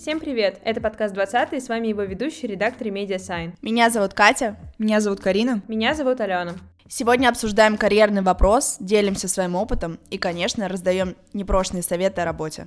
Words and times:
Всем 0.00 0.18
привет! 0.18 0.58
Это 0.64 0.80
подкаст 0.80 1.12
20 1.12 1.52
и 1.52 1.60
с 1.60 1.68
вами 1.68 1.88
его 1.88 2.00
ведущий, 2.04 2.46
редактор 2.46 2.86
Sign. 2.86 3.52
Меня 3.60 3.90
зовут 3.90 4.14
Катя. 4.14 4.56
Меня 4.78 4.98
зовут 4.98 5.20
Карина. 5.20 5.60
Меня 5.68 5.94
зовут 5.94 6.22
Алена. 6.22 6.54
Сегодня 6.88 7.28
обсуждаем 7.28 7.76
карьерный 7.76 8.22
вопрос, 8.22 8.78
делимся 8.80 9.28
своим 9.28 9.56
опытом 9.56 10.00
и, 10.08 10.16
конечно, 10.16 10.68
раздаем 10.68 11.16
непрошенные 11.34 11.82
советы 11.82 12.22
о 12.22 12.24
работе. 12.24 12.66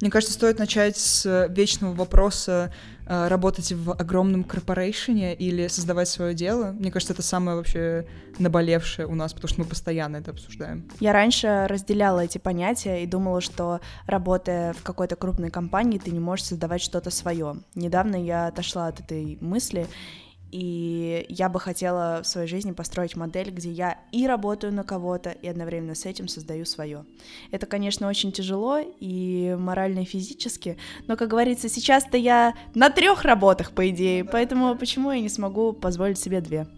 Мне 0.00 0.10
кажется, 0.10 0.34
стоит 0.34 0.58
начать 0.58 0.96
с 0.96 1.48
вечного 1.48 1.94
вопроса 1.94 2.72
э, 3.06 3.28
работать 3.28 3.72
в 3.72 3.92
огромном 3.92 4.44
корпорейшене 4.44 5.34
или 5.34 5.68
создавать 5.68 6.08
свое 6.08 6.34
дело. 6.34 6.72
Мне 6.72 6.90
кажется, 6.90 7.12
это 7.12 7.22
самое 7.22 7.56
вообще 7.56 8.06
наболевшее 8.38 9.06
у 9.06 9.14
нас, 9.14 9.32
потому 9.32 9.48
что 9.48 9.60
мы 9.60 9.66
постоянно 9.66 10.16
это 10.16 10.32
обсуждаем. 10.32 10.88
Я 11.00 11.12
раньше 11.12 11.66
разделяла 11.68 12.20
эти 12.20 12.38
понятия 12.38 13.02
и 13.02 13.06
думала, 13.06 13.40
что 13.40 13.80
работая 14.06 14.72
в 14.72 14.82
какой-то 14.82 15.16
крупной 15.16 15.50
компании, 15.50 15.98
ты 15.98 16.10
не 16.10 16.20
можешь 16.20 16.46
создавать 16.46 16.82
что-то 16.82 17.10
свое. 17.10 17.56
Недавно 17.74 18.16
я 18.16 18.48
отошла 18.48 18.88
от 18.88 19.00
этой 19.00 19.38
мысли 19.40 19.86
и 20.54 21.26
я 21.28 21.48
бы 21.48 21.58
хотела 21.58 22.20
в 22.22 22.28
своей 22.28 22.46
жизни 22.46 22.70
построить 22.70 23.16
модель, 23.16 23.50
где 23.50 23.72
я 23.72 23.98
и 24.12 24.24
работаю 24.24 24.72
на 24.72 24.84
кого-то, 24.84 25.30
и 25.30 25.48
одновременно 25.48 25.96
с 25.96 26.06
этим 26.06 26.28
создаю 26.28 26.64
свое. 26.64 27.04
Это, 27.50 27.66
конечно, 27.66 28.06
очень 28.06 28.30
тяжело 28.30 28.78
и 28.78 29.56
морально, 29.58 30.00
и 30.00 30.04
физически, 30.04 30.78
но, 31.08 31.16
как 31.16 31.26
говорится, 31.26 31.68
сейчас-то 31.68 32.16
я 32.16 32.54
на 32.72 32.88
трех 32.88 33.24
работах, 33.24 33.72
по 33.72 33.90
идее, 33.90 34.24
поэтому 34.24 34.76
почему 34.76 35.10
я 35.10 35.20
не 35.20 35.28
смогу 35.28 35.72
позволить 35.72 36.20
себе 36.20 36.40
две? 36.40 36.68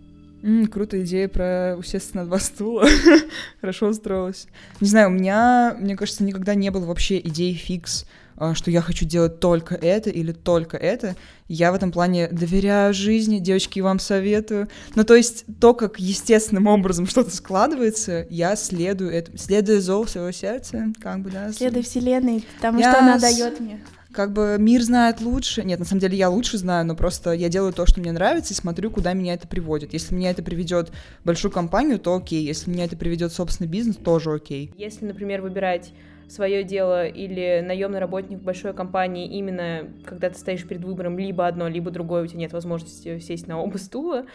Mm, 0.43 0.69
крутая 0.69 1.03
идея 1.03 1.29
про 1.29 1.77
усесться 1.79 2.17
на 2.17 2.25
два 2.25 2.39
стула. 2.39 2.87
Хорошо 3.61 3.89
устроилась. 3.89 4.47
Не 4.81 4.89
знаю, 4.89 5.09
у 5.09 5.12
меня, 5.12 5.77
мне 5.79 5.97
кажется, 5.97 6.25
никогда 6.25 6.55
не 6.55 6.70
было 6.70 6.87
вообще 6.87 7.19
идеи 7.19 7.53
фикс 7.53 8.06
что 8.55 8.70
я 8.70 8.81
хочу 8.81 9.05
делать 9.05 9.41
только 9.41 9.75
это 9.75 10.11
или 10.11 10.33
только 10.33 10.77
это. 10.77 11.17
Я 11.48 11.73
в 11.73 11.75
этом 11.75 11.92
плане 11.92 12.29
доверяю 12.29 12.93
жизни, 12.93 13.39
девочки, 13.39 13.81
вам 13.81 13.98
советую. 13.98 14.69
Ну, 14.95 15.05
то 15.05 15.15
есть 15.15 15.45
то, 15.61 15.75
как 15.75 15.98
естественным 15.98 16.67
образом 16.67 17.06
что-то 17.06 17.34
складывается, 17.34 18.27
я 18.31 18.56
следую 18.56 19.12
этому, 19.12 19.39
следую 19.39 19.81
зову 19.81 20.06
своего 20.06 20.33
сердца, 20.33 20.87
как 21.01 21.20
бы, 21.20 21.31
да. 21.31 21.53
Следуй 21.53 21.83
вселенной, 21.83 22.45
потому 22.56 22.81
я 22.81 22.91
что 22.91 23.01
она 23.01 23.19
дает 23.19 23.61
мне 23.61 23.81
как 24.17 24.33
бы 24.33 24.56
мир 24.59 24.83
знает 24.83 25.21
лучше. 25.21 25.62
Нет, 25.62 25.78
на 25.78 25.84
самом 25.84 26.00
деле 26.00 26.17
я 26.17 26.31
лучше 26.31 26.56
знаю, 26.56 26.87
но 26.87 26.97
просто 26.97 27.33
я 27.33 27.50
делаю 27.50 27.75
то, 27.75 27.84
что 27.87 28.00
мне 28.00 28.11
нравится, 28.12 28.55
и 28.55 28.56
смотрю, 28.56 28.91
куда 28.91 29.12
меня 29.12 29.34
это 29.34 29.47
приводит. 29.47 29.93
Если 29.93 30.15
меня 30.15 30.31
это 30.31 30.43
приведет 30.43 30.91
большую 31.23 31.53
компанию, 31.53 31.98
то 31.98 32.17
окей. 32.17 32.43
Если 32.43 32.71
меня 32.71 32.87
это 32.87 32.97
приведет 32.97 33.33
собственный 33.33 33.69
бизнес, 33.69 33.97
тоже 33.97 34.33
окей. 34.33 34.73
Если, 34.78 35.05
например, 35.05 35.43
выбирать 35.43 35.93
свое 36.28 36.64
дело 36.64 37.06
или 37.06 37.62
наемный 37.64 37.98
работник 37.98 38.41
большой 38.41 38.74
компании 38.74 39.27
именно 39.38 39.92
когда 40.05 40.30
ты 40.30 40.38
стоишь 40.38 40.66
перед 40.66 40.84
выбором 40.84 41.19
либо 41.19 41.46
одно, 41.46 41.69
либо 41.69 41.91
другое, 41.91 42.22
у 42.22 42.27
тебя 42.27 42.41
нет 42.41 42.52
возможности 42.52 43.19
сесть 43.19 43.46
на 43.46 43.60
оба 43.60 43.77
стула, 43.77 44.27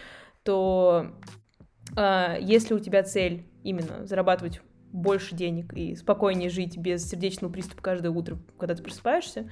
то 0.44 1.12
э, 1.98 2.38
если 2.40 2.74
у 2.74 2.80
тебя 2.80 3.04
цель 3.04 3.46
именно 3.64 4.06
зарабатывать 4.06 4.62
больше 4.92 5.36
денег 5.36 5.74
и 5.74 5.96
спокойнее 5.96 6.50
жить 6.50 6.78
без 6.78 7.08
сердечного 7.08 7.52
приступа 7.52 7.82
каждое 7.82 8.10
утро, 8.10 8.38
когда 8.58 8.76
ты 8.76 8.84
просыпаешься, 8.84 9.50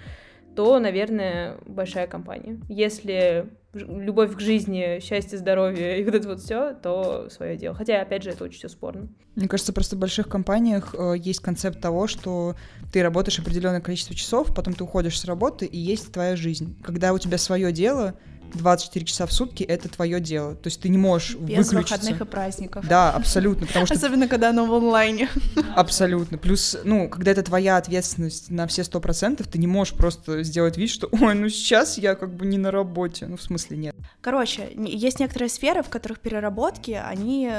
то, 0.55 0.79
наверное, 0.79 1.57
большая 1.65 2.07
компания. 2.07 2.59
Если 2.67 3.49
любовь 3.73 4.35
к 4.35 4.39
жизни, 4.39 4.99
счастье, 4.99 5.37
здоровье 5.37 5.99
и 5.99 6.03
вот 6.03 6.15
это 6.15 6.27
вот 6.27 6.39
все, 6.39 6.73
то 6.73 7.29
свое 7.29 7.55
дело. 7.55 7.75
Хотя, 7.75 8.01
опять 8.01 8.23
же, 8.23 8.31
это 8.31 8.43
очень 8.43 8.57
все 8.57 8.69
спорно. 8.69 9.09
Мне 9.35 9.47
кажется, 9.47 9.73
просто 9.73 9.95
в 9.95 9.99
больших 9.99 10.27
компаниях 10.27 10.95
э, 10.97 11.13
есть 11.17 11.39
концепт 11.39 11.79
того, 11.79 12.07
что 12.07 12.55
ты 12.91 13.03
работаешь 13.03 13.37
определенное 13.39 13.81
количество 13.81 14.15
часов, 14.15 14.53
потом 14.55 14.73
ты 14.73 14.83
уходишь 14.83 15.19
с 15.19 15.25
работы, 15.25 15.65
и 15.65 15.77
есть 15.77 16.11
твоя 16.11 16.35
жизнь. 16.35 16.75
Когда 16.81 17.13
у 17.13 17.19
тебя 17.19 17.37
свое 17.37 17.71
дело, 17.71 18.15
24 18.57 19.05
часа 19.05 19.25
в 19.25 19.33
сутки— 19.33 19.63
это 19.65 19.89
твое 19.89 20.19
дело. 20.19 20.55
То 20.55 20.67
есть 20.67 20.81
ты 20.81 20.89
не 20.89 20.97
можешь 20.97 21.35
Без 21.35 21.71
выключиться. 21.71 21.95
выходных 21.95 22.21
и 22.21 22.25
праздников. 22.25 22.87
Да, 22.87 23.11
абсолютно. 23.11 23.67
Потому 23.67 23.85
что... 23.85 23.95
Особенно, 23.95 24.27
когда 24.27 24.49
оно 24.49 24.65
в 24.65 24.73
онлайне. 24.73 25.29
Абсолютно. 25.75 26.37
Плюс, 26.37 26.77
ну, 26.83 27.09
когда 27.09 27.31
это 27.31 27.43
твоя 27.43 27.77
ответственность 27.77 28.49
на 28.49 28.67
все 28.67 28.83
сто 28.83 28.99
процентов, 28.99 29.47
ты 29.47 29.57
не 29.57 29.67
можешь 29.67 29.93
просто 29.93 30.43
сделать 30.43 30.77
вид, 30.77 30.89
что, 30.89 31.07
ой, 31.11 31.35
ну 31.35 31.49
сейчас 31.49 31.97
я 31.97 32.15
как 32.15 32.33
бы 32.35 32.45
не 32.45 32.57
на 32.57 32.71
работе. 32.71 33.27
Ну, 33.27 33.37
в 33.37 33.41
смысле, 33.41 33.77
нет. 33.77 33.95
Короче, 34.21 34.69
есть 34.75 35.19
некоторые 35.19 35.49
сферы, 35.49 35.83
в 35.83 35.89
которых 35.89 36.19
переработки, 36.19 36.91
они 36.91 37.51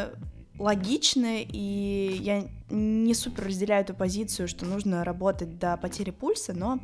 логичны, 0.61 1.43
и 1.51 2.19
я 2.21 2.47
не 2.69 3.15
супер 3.15 3.47
разделяю 3.47 3.83
эту 3.83 3.95
позицию, 3.95 4.47
что 4.47 4.67
нужно 4.67 5.03
работать 5.05 5.59
до 5.59 5.77
потери 5.79 6.11
пульса, 6.11 6.53
но 6.53 6.79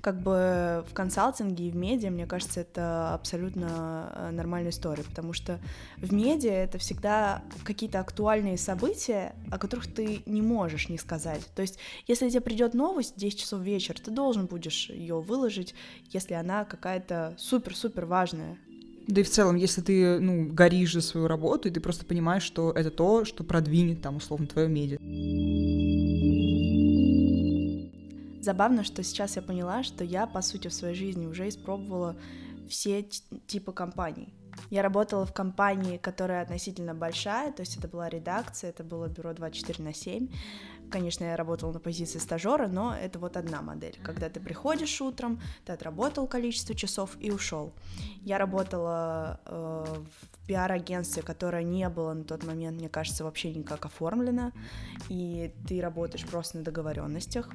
как 0.00 0.22
бы 0.22 0.84
в 0.88 0.94
консалтинге 0.94 1.66
и 1.66 1.70
в 1.70 1.76
медиа, 1.76 2.10
мне 2.10 2.26
кажется, 2.26 2.60
это 2.60 3.12
абсолютно 3.12 4.12
э, 4.14 4.30
нормальная 4.30 4.70
история, 4.70 5.02
потому 5.02 5.32
что 5.32 5.58
в 5.98 6.12
медиа 6.12 6.52
это 6.52 6.78
всегда 6.78 7.42
какие-то 7.64 7.98
актуальные 8.00 8.58
события, 8.58 9.34
о 9.50 9.58
которых 9.58 9.92
ты 9.92 10.22
не 10.24 10.40
можешь 10.40 10.88
не 10.88 10.96
сказать. 10.96 11.42
То 11.54 11.62
есть, 11.62 11.78
если 12.06 12.30
тебе 12.30 12.40
придет 12.40 12.74
новость 12.74 13.16
в 13.16 13.18
10 13.18 13.40
часов 13.40 13.60
вечера, 13.60 13.96
ты 13.96 14.12
должен 14.12 14.46
будешь 14.46 14.88
ее 14.88 15.20
выложить, 15.20 15.74
если 16.10 16.34
она 16.34 16.64
какая-то 16.64 17.34
супер-супер 17.38 18.06
важная. 18.06 18.56
Да 19.06 19.20
и 19.20 19.24
в 19.24 19.30
целом, 19.30 19.56
если 19.56 19.82
ты, 19.82 20.18
ну, 20.18 20.48
горишь 20.48 20.94
за 20.94 21.00
свою 21.00 21.28
работу, 21.28 21.68
и 21.68 21.70
ты 21.70 21.80
просто 21.80 22.04
понимаешь, 22.04 22.42
что 22.42 22.72
это 22.72 22.90
то, 22.90 23.24
что 23.24 23.44
продвинет 23.44 24.02
там, 24.02 24.16
условно, 24.16 24.46
твое 24.46 24.68
медиа. 24.68 24.98
Забавно, 28.42 28.84
что 28.84 29.02
сейчас 29.02 29.36
я 29.36 29.42
поняла, 29.42 29.82
что 29.82 30.04
я, 30.04 30.26
по 30.26 30.42
сути, 30.42 30.68
в 30.68 30.74
своей 30.74 30.94
жизни 30.94 31.26
уже 31.26 31.48
испробовала 31.48 32.16
все 32.68 33.04
типы 33.46 33.72
компаний. 33.72 34.35
Я 34.70 34.82
работала 34.82 35.24
в 35.24 35.32
компании, 35.32 35.96
которая 35.96 36.42
относительно 36.42 36.94
большая, 36.94 37.52
то 37.52 37.60
есть 37.60 37.76
это 37.76 37.88
была 37.88 38.08
редакция, 38.08 38.70
это 38.70 38.84
было 38.84 39.08
бюро 39.08 39.32
24 39.32 39.82
на 39.82 39.94
7. 39.94 40.28
Конечно, 40.90 41.24
я 41.24 41.36
работала 41.36 41.72
на 41.72 41.80
позиции 41.80 42.18
стажера, 42.18 42.68
но 42.68 42.94
это 42.94 43.18
вот 43.18 43.36
одна 43.36 43.60
модель. 43.60 43.98
Когда 44.02 44.28
ты 44.28 44.40
приходишь 44.40 45.00
утром, 45.00 45.40
ты 45.64 45.72
отработал 45.72 46.26
количество 46.26 46.74
часов 46.74 47.16
и 47.20 47.30
ушел. 47.30 47.72
Я 48.22 48.38
работала 48.38 49.40
э, 49.46 49.84
в 49.94 50.46
пиар-агентстве, 50.46 51.22
которое 51.22 51.64
не 51.64 51.88
было 51.88 52.12
на 52.12 52.24
тот 52.24 52.44
момент, 52.44 52.78
мне 52.78 52.88
кажется, 52.88 53.24
вообще 53.24 53.52
никак 53.52 53.84
оформлено, 53.84 54.52
и 55.08 55.52
ты 55.66 55.80
работаешь 55.80 56.24
просто 56.24 56.58
на 56.58 56.64
договоренностях. 56.64 57.50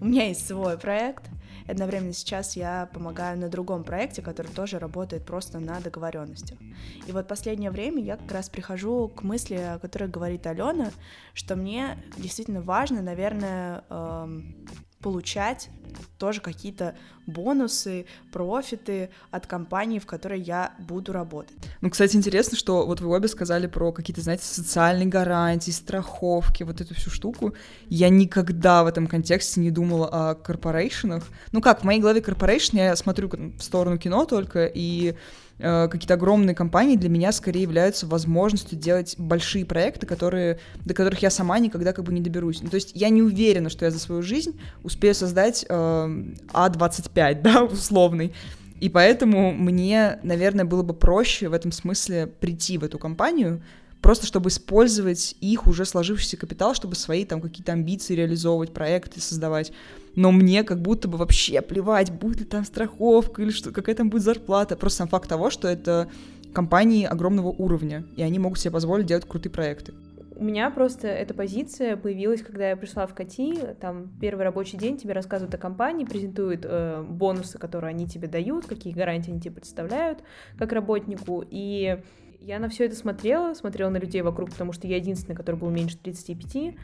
У 0.00 0.06
меня 0.06 0.28
есть 0.28 0.46
свой 0.46 0.78
проект. 0.78 1.28
Одновременно 1.68 2.12
сейчас 2.12 2.56
я 2.56 2.88
помогаю 2.92 3.38
на 3.38 3.48
другом 3.48 3.84
проекте, 3.84 4.22
который 4.22 4.50
тоже 4.50 4.78
работает 4.78 5.24
просто 5.24 5.60
на 5.60 5.78
договоренностях. 5.80 6.58
И 7.06 7.12
вот 7.12 7.28
последнее 7.28 7.70
время 7.70 8.02
я 8.02 8.16
как 8.16 8.32
раз 8.32 8.48
прихожу 8.48 9.08
к 9.08 9.22
мысли, 9.22 9.54
о 9.56 9.78
которой 9.78 10.08
говорит 10.08 10.46
Алена, 10.46 10.90
что 11.34 11.54
мне 11.56 12.02
действительно 12.16 12.62
важно, 12.62 13.02
наверное, 13.02 13.84
эм, 13.90 14.66
получать 15.00 15.70
тоже 16.18 16.40
какие-то 16.40 16.94
бонусы, 17.26 18.06
профиты 18.32 19.10
от 19.30 19.46
компании, 19.46 19.98
в 19.98 20.06
которой 20.06 20.40
я 20.40 20.74
буду 20.78 21.12
работать. 21.12 21.56
Ну, 21.80 21.90
кстати, 21.90 22.16
интересно, 22.16 22.56
что 22.56 22.86
вот 22.86 23.00
вы 23.00 23.08
обе 23.08 23.28
сказали 23.28 23.66
про 23.66 23.92
какие-то, 23.92 24.20
знаете, 24.20 24.44
социальные 24.44 25.06
гарантии, 25.06 25.70
страховки, 25.70 26.62
вот 26.62 26.80
эту 26.80 26.94
всю 26.94 27.10
штуку. 27.10 27.54
Я 27.88 28.08
никогда 28.08 28.84
в 28.84 28.86
этом 28.86 29.06
контексте 29.06 29.60
не 29.60 29.70
думала 29.70 30.30
о 30.30 30.34
корпорейшенах. 30.34 31.24
Ну 31.52 31.60
как, 31.60 31.80
в 31.80 31.84
моей 31.84 32.00
голове 32.00 32.20
корпорейшн, 32.20 32.76
я 32.76 32.96
смотрю 32.96 33.28
в 33.28 33.62
сторону 33.62 33.98
кино 33.98 34.24
только, 34.26 34.66
и 34.66 35.16
Э, 35.62 35.88
какие-то 35.88 36.14
огромные 36.14 36.54
компании 36.54 36.96
для 36.96 37.10
меня 37.10 37.32
скорее 37.32 37.62
являются 37.62 38.06
возможностью 38.06 38.78
делать 38.78 39.14
большие 39.18 39.66
проекты, 39.66 40.06
которые, 40.06 40.58
до 40.86 40.94
которых 40.94 41.20
я 41.20 41.30
сама 41.30 41.58
никогда 41.58 41.92
как 41.92 42.04
бы 42.04 42.12
не 42.12 42.22
доберусь. 42.22 42.62
Ну, 42.62 42.70
то 42.70 42.76
есть 42.76 42.92
я 42.94 43.10
не 43.10 43.20
уверена, 43.20 43.68
что 43.68 43.84
я 43.84 43.90
за 43.90 43.98
свою 43.98 44.22
жизнь 44.22 44.58
успею 44.82 45.14
создать 45.14 45.66
э, 45.68 45.74
А25, 45.74 47.42
да, 47.42 47.64
условный. 47.64 48.32
И 48.80 48.88
поэтому 48.88 49.52
мне, 49.52 50.18
наверное, 50.22 50.64
было 50.64 50.82
бы 50.82 50.94
проще 50.94 51.48
в 51.48 51.52
этом 51.52 51.72
смысле 51.72 52.26
прийти 52.26 52.78
в 52.78 52.84
эту 52.84 52.98
компанию, 52.98 53.62
просто 54.00 54.26
чтобы 54.26 54.48
использовать 54.48 55.36
их 55.40 55.66
уже 55.66 55.84
сложившийся 55.84 56.36
капитал, 56.36 56.74
чтобы 56.74 56.94
свои 56.94 57.24
там 57.24 57.40
какие-то 57.40 57.72
амбиции 57.72 58.14
реализовывать, 58.14 58.72
проекты 58.72 59.20
создавать. 59.20 59.72
Но 60.16 60.32
мне 60.32 60.64
как 60.64 60.80
будто 60.80 61.08
бы 61.08 61.18
вообще 61.18 61.60
плевать, 61.60 62.10
будет 62.10 62.40
ли 62.40 62.44
там 62.44 62.64
страховка 62.64 63.42
или 63.42 63.50
что, 63.50 63.70
какая 63.70 63.94
там 63.94 64.10
будет 64.10 64.22
зарплата. 64.22 64.76
Просто 64.76 64.98
сам 64.98 65.08
факт 65.08 65.28
того, 65.28 65.50
что 65.50 65.68
это 65.68 66.08
компании 66.52 67.04
огромного 67.04 67.48
уровня, 67.48 68.04
и 68.16 68.22
они 68.22 68.38
могут 68.38 68.58
себе 68.58 68.72
позволить 68.72 69.06
делать 69.06 69.24
крутые 69.24 69.52
проекты. 69.52 69.92
У 70.34 70.44
меня 70.44 70.70
просто 70.70 71.06
эта 71.06 71.34
позиция 71.34 71.98
появилась, 71.98 72.40
когда 72.40 72.70
я 72.70 72.76
пришла 72.76 73.06
в 73.06 73.14
Кати, 73.14 73.58
там 73.78 74.10
первый 74.22 74.42
рабочий 74.44 74.78
день 74.78 74.96
тебе 74.96 75.12
рассказывают 75.12 75.54
о 75.54 75.58
компании, 75.58 76.06
презентуют 76.06 76.62
э, 76.64 77.04
бонусы, 77.06 77.58
которые 77.58 77.90
они 77.90 78.06
тебе 78.06 78.26
дают, 78.26 78.64
какие 78.64 78.94
гарантии 78.94 79.32
они 79.32 79.40
тебе 79.40 79.56
представляют 79.56 80.20
как 80.56 80.72
работнику, 80.72 81.44
и 81.46 81.98
я 82.40 82.58
на 82.58 82.68
все 82.68 82.86
это 82.86 82.94
смотрела, 82.94 83.54
смотрела 83.54 83.90
на 83.90 83.98
людей 83.98 84.22
вокруг, 84.22 84.50
потому 84.50 84.72
что 84.72 84.86
я 84.86 84.96
единственная, 84.96 85.36
который 85.36 85.56
был 85.56 85.70
меньше 85.70 85.98
35, 85.98 86.74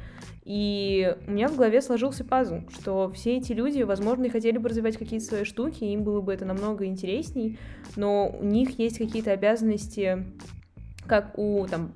и 0.45 1.17
у 1.27 1.31
меня 1.31 1.49
в 1.49 1.57
голове 1.57 1.81
сложился 1.81 2.25
пазл, 2.25 2.61
что 2.71 3.11
все 3.13 3.39
эти 3.39 3.53
люди, 3.53 3.83
возможно, 3.83 4.27
и 4.27 4.29
хотели 4.29 4.59
бы 4.59 4.69
развивать 4.69 4.97
какие-то 4.97 5.25
свои 5.25 5.45
штуки, 5.45 5.85
им 5.85 6.05
было 6.05 6.21
бы 6.21 6.33
это 6.33 6.45
намного 6.45 6.85
интересней, 6.85 7.59
но 7.97 8.29
у 8.29 8.45
них 8.45 8.79
есть 8.79 8.99
какие-то 8.99 9.33
обязанности, 9.33 10.25
как 11.07 11.39
у, 11.39 11.67
там, 11.67 11.93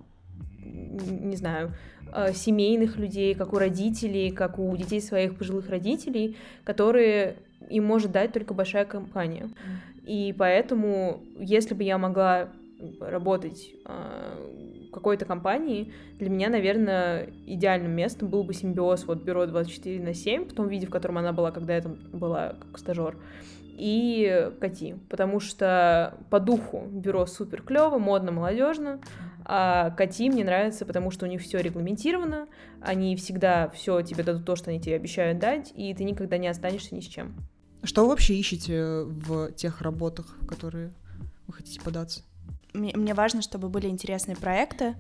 не 0.62 1.36
знаю, 1.36 1.74
э, 2.14 2.32
семейных 2.32 2.96
людей, 2.96 3.34
как 3.34 3.52
у 3.52 3.58
родителей, 3.58 4.30
как 4.30 4.58
у 4.58 4.74
детей 4.76 5.02
своих 5.02 5.36
пожилых 5.36 5.68
родителей, 5.68 6.36
которые 6.64 7.36
им 7.68 7.84
может 7.84 8.10
дать 8.10 8.32
только 8.32 8.54
большая 8.54 8.86
компания. 8.86 9.50
И 10.06 10.34
поэтому, 10.36 11.20
если 11.38 11.74
бы 11.74 11.84
я 11.84 11.98
могла 11.98 12.48
работать 13.00 13.70
э, 13.84 14.88
какой-то 14.92 15.24
компании, 15.24 15.92
для 16.18 16.30
меня, 16.30 16.48
наверное, 16.48 17.30
идеальным 17.46 17.92
местом 17.92 18.28
был 18.28 18.44
бы 18.44 18.54
симбиоз 18.54 19.04
вот 19.04 19.22
бюро 19.22 19.46
24 19.46 20.00
на 20.00 20.14
7, 20.14 20.48
в 20.48 20.52
том 20.52 20.68
виде, 20.68 20.86
в 20.86 20.90
котором 20.90 21.18
она 21.18 21.32
была, 21.32 21.50
когда 21.50 21.74
я 21.74 21.82
там 21.82 21.98
была 22.12 22.56
как 22.60 22.78
стажер, 22.78 23.16
и 23.80 24.50
Кати, 24.60 24.96
потому 25.08 25.40
что 25.40 26.18
по 26.28 26.38
духу 26.38 26.86
бюро 26.90 27.24
супер 27.26 27.62
клево, 27.62 27.98
модно, 27.98 28.30
молодежно, 28.30 29.00
а 29.44 29.90
Кати 29.90 30.28
мне 30.28 30.44
нравится, 30.44 30.84
потому 30.84 31.10
что 31.10 31.24
у 31.24 31.28
них 31.28 31.40
все 31.40 31.60
регламентировано, 31.60 32.46
они 32.82 33.16
всегда 33.16 33.70
все 33.70 34.02
тебе 34.02 34.22
дадут 34.22 34.44
то, 34.44 34.54
что 34.54 34.70
они 34.70 34.80
тебе 34.80 34.96
обещают 34.96 35.38
дать, 35.38 35.72
и 35.74 35.94
ты 35.94 36.04
никогда 36.04 36.36
не 36.36 36.48
останешься 36.48 36.94
ни 36.94 37.00
с 37.00 37.06
чем. 37.06 37.34
Что 37.82 38.02
вы 38.02 38.10
вообще 38.10 38.34
ищете 38.34 39.04
в 39.04 39.52
тех 39.52 39.80
работах, 39.80 40.36
в 40.40 40.46
которые 40.46 40.92
вы 41.46 41.54
хотите 41.54 41.80
податься? 41.80 42.22
Мне, 42.72 43.14
важно, 43.14 43.43
чтобы 43.43 43.69
были 43.69 43.87
интересные 43.88 44.37
проекты. 44.37 44.96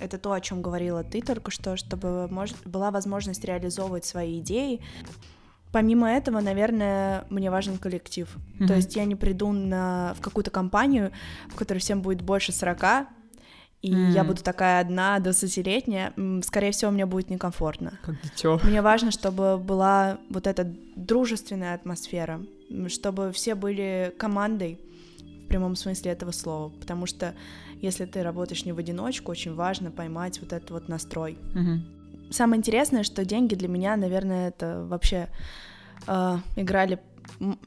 Это 0.00 0.18
то, 0.18 0.32
о 0.32 0.40
чем 0.40 0.62
говорила 0.62 1.04
ты 1.04 1.20
только 1.20 1.50
что, 1.50 1.76
чтобы 1.76 2.28
была 2.64 2.90
возможность 2.90 3.44
реализовывать 3.44 4.04
свои 4.04 4.40
идеи. 4.40 4.80
Помимо 5.70 6.10
этого, 6.10 6.40
наверное, 6.40 7.24
мне 7.30 7.50
важен 7.50 7.78
коллектив. 7.78 8.28
Mm-hmm. 8.58 8.66
То 8.66 8.74
есть 8.74 8.94
я 8.96 9.04
не 9.04 9.16
приду 9.16 9.52
на, 9.52 10.14
в 10.18 10.20
какую-то 10.20 10.50
компанию, 10.50 11.12
в 11.48 11.54
которой 11.56 11.78
всем 11.78 12.02
будет 12.02 12.22
больше 12.22 12.52
40, 12.52 13.08
и 13.82 13.92
mm. 13.92 14.10
я 14.12 14.22
буду 14.22 14.42
такая 14.42 14.80
одна, 14.80 15.18
20-летняя, 15.18 16.12
скорее 16.42 16.70
всего, 16.70 16.92
мне 16.92 17.04
будет 17.04 17.30
некомфортно. 17.30 17.98
Как 18.02 18.20
дитё. 18.22 18.60
Мне 18.62 18.80
важно, 18.80 19.10
чтобы 19.10 19.58
была 19.58 20.18
вот 20.30 20.46
эта 20.46 20.72
дружественная 20.94 21.74
атмосфера, 21.74 22.40
чтобы 22.86 23.32
все 23.32 23.56
были 23.56 24.14
командой 24.18 24.78
в 25.44 25.48
прямом 25.48 25.76
смысле 25.76 26.12
этого 26.12 26.30
слова, 26.30 26.70
потому 26.80 27.06
что 27.06 27.34
если 27.80 28.04
ты 28.04 28.22
работаешь 28.22 28.64
не 28.64 28.72
в 28.72 28.78
одиночку, 28.78 29.32
очень 29.32 29.54
важно 29.54 29.90
поймать 29.90 30.40
вот 30.40 30.52
этот 30.52 30.70
вот 30.70 30.88
настрой. 30.88 31.38
Mm-hmm. 31.54 32.32
Самое 32.32 32.58
интересное, 32.58 33.02
что 33.02 33.24
деньги 33.24 33.54
для 33.54 33.68
меня, 33.68 33.96
наверное, 33.96 34.48
это 34.48 34.84
вообще 34.86 35.28
э, 36.06 36.38
играли 36.56 37.00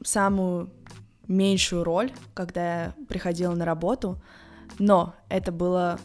самую 0.02 0.70
меньшую 1.28 1.84
роль, 1.84 2.12
когда 2.34 2.84
я 2.84 2.94
приходила 3.08 3.54
на 3.54 3.64
работу, 3.64 4.20
но 4.78 5.14
это 5.28 5.52
было 5.52 5.98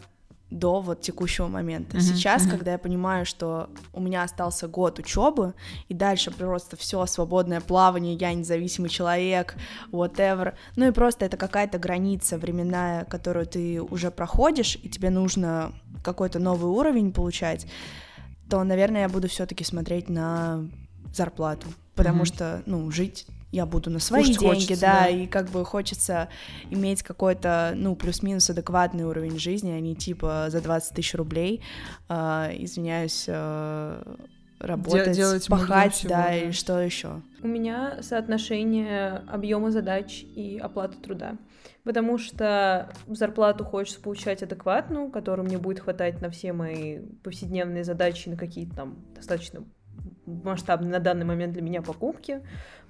до 0.52 0.80
вот 0.80 1.00
текущего 1.00 1.48
момента. 1.48 1.96
Uh-huh, 1.96 2.00
Сейчас, 2.00 2.44
uh-huh. 2.44 2.50
когда 2.50 2.72
я 2.72 2.78
понимаю, 2.78 3.26
что 3.26 3.70
у 3.92 4.00
меня 4.00 4.22
остался 4.22 4.68
год 4.68 4.98
учебы, 4.98 5.54
и 5.88 5.94
дальше 5.94 6.30
просто 6.30 6.76
все 6.76 7.04
свободное 7.06 7.60
плавание, 7.60 8.14
я 8.14 8.32
независимый 8.34 8.90
человек, 8.90 9.56
whatever. 9.90 10.54
Ну 10.76 10.88
и 10.88 10.92
просто 10.92 11.24
это 11.24 11.36
какая-то 11.36 11.78
граница 11.78 12.38
временная, 12.38 13.04
которую 13.04 13.46
ты 13.46 13.80
уже 13.80 14.10
проходишь, 14.10 14.78
и 14.82 14.88
тебе 14.88 15.10
нужно 15.10 15.72
какой-то 16.04 16.38
новый 16.38 16.70
уровень 16.70 17.12
получать, 17.12 17.66
то, 18.48 18.62
наверное, 18.64 19.02
я 19.02 19.08
буду 19.08 19.28
все-таки 19.28 19.64
смотреть 19.64 20.08
на 20.08 20.68
зарплату, 21.14 21.68
потому 21.94 22.22
uh-huh. 22.22 22.26
что, 22.26 22.62
ну, 22.66 22.90
жить 22.90 23.26
я 23.52 23.66
буду 23.66 23.90
на 23.90 23.98
свои 23.98 24.22
Кушать 24.22 24.38
деньги, 24.38 24.54
хочется, 24.54 24.80
да, 24.80 25.00
да, 25.02 25.08
и 25.08 25.26
как 25.26 25.50
бы 25.50 25.64
хочется 25.64 26.28
иметь 26.70 27.02
какой-то, 27.02 27.74
ну, 27.76 27.94
плюс-минус 27.94 28.48
адекватный 28.50 29.04
уровень 29.04 29.38
жизни, 29.38 29.70
а 29.70 29.78
не 29.78 29.94
типа 29.94 30.46
за 30.48 30.62
20 30.62 30.94
тысяч 30.94 31.14
рублей, 31.14 31.62
э, 32.08 32.14
извиняюсь, 32.58 33.26
э, 33.28 34.16
работать, 34.58 35.16
Делать 35.16 35.46
пахать, 35.48 35.94
всего, 35.94 36.10
да, 36.10 36.24
да, 36.24 36.36
и 36.36 36.52
что 36.52 36.80
еще. 36.80 37.20
У 37.42 37.48
меня 37.48 37.98
соотношение 38.00 39.22
объема 39.28 39.70
задач 39.70 40.22
и 40.22 40.58
оплаты 40.58 40.98
труда. 40.98 41.36
Потому 41.84 42.16
что 42.16 42.92
зарплату 43.08 43.64
хочется 43.64 44.00
получать 44.00 44.42
адекватную, 44.42 45.10
которую 45.10 45.46
мне 45.46 45.58
будет 45.58 45.80
хватать 45.80 46.20
на 46.20 46.30
все 46.30 46.52
мои 46.52 47.00
повседневные 47.24 47.82
задачи, 47.82 48.28
на 48.28 48.36
какие-то 48.36 48.76
там 48.76 49.04
достаточно 49.16 49.64
масштабные 50.26 50.90
на 50.90 51.00
данный 51.00 51.24
момент 51.24 51.52
для 51.52 51.62
меня 51.62 51.82
покупки. 51.82 52.40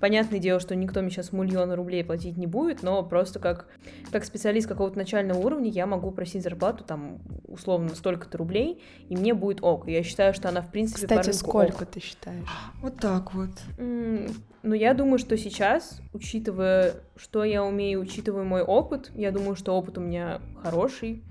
Понятное 0.00 0.38
дело, 0.38 0.58
что 0.60 0.74
никто 0.74 1.00
мне 1.00 1.10
сейчас 1.10 1.32
миллион 1.32 1.72
рублей 1.72 2.04
платить 2.04 2.36
не 2.36 2.46
будет, 2.46 2.82
но 2.82 3.02
просто 3.02 3.38
как, 3.38 3.68
как 4.10 4.24
специалист 4.24 4.68
какого-то 4.68 4.98
начального 4.98 5.38
уровня 5.38 5.70
я 5.70 5.86
могу 5.86 6.10
просить 6.10 6.42
зарплату 6.42 6.84
там 6.84 7.20
условно 7.46 7.90
столько-то 7.90 8.36
рублей, 8.38 8.82
и 9.08 9.16
мне 9.16 9.32
будет 9.32 9.62
ок. 9.62 9.86
Я 9.88 10.02
считаю, 10.02 10.34
что 10.34 10.48
она 10.48 10.60
в 10.60 10.70
принципе 10.70 11.06
Кстати, 11.06 11.30
сколько 11.30 11.84
ок. 11.84 11.88
ты 11.88 12.00
считаешь? 12.00 12.48
Вот 12.80 12.96
так 12.96 13.32
вот. 13.34 13.50
Mm, 13.78 14.34
ну, 14.62 14.74
я 14.74 14.94
думаю, 14.94 15.18
что 15.18 15.36
сейчас, 15.36 16.00
учитывая, 16.12 16.94
что 17.16 17.44
я 17.44 17.64
умею, 17.64 18.00
учитывая 18.00 18.44
мой 18.44 18.62
опыт, 18.62 19.10
я 19.14 19.30
думаю, 19.30 19.56
что 19.56 19.76
опыт 19.76 19.98
у 19.98 20.00
меня 20.00 20.40
хороший, 20.62 21.22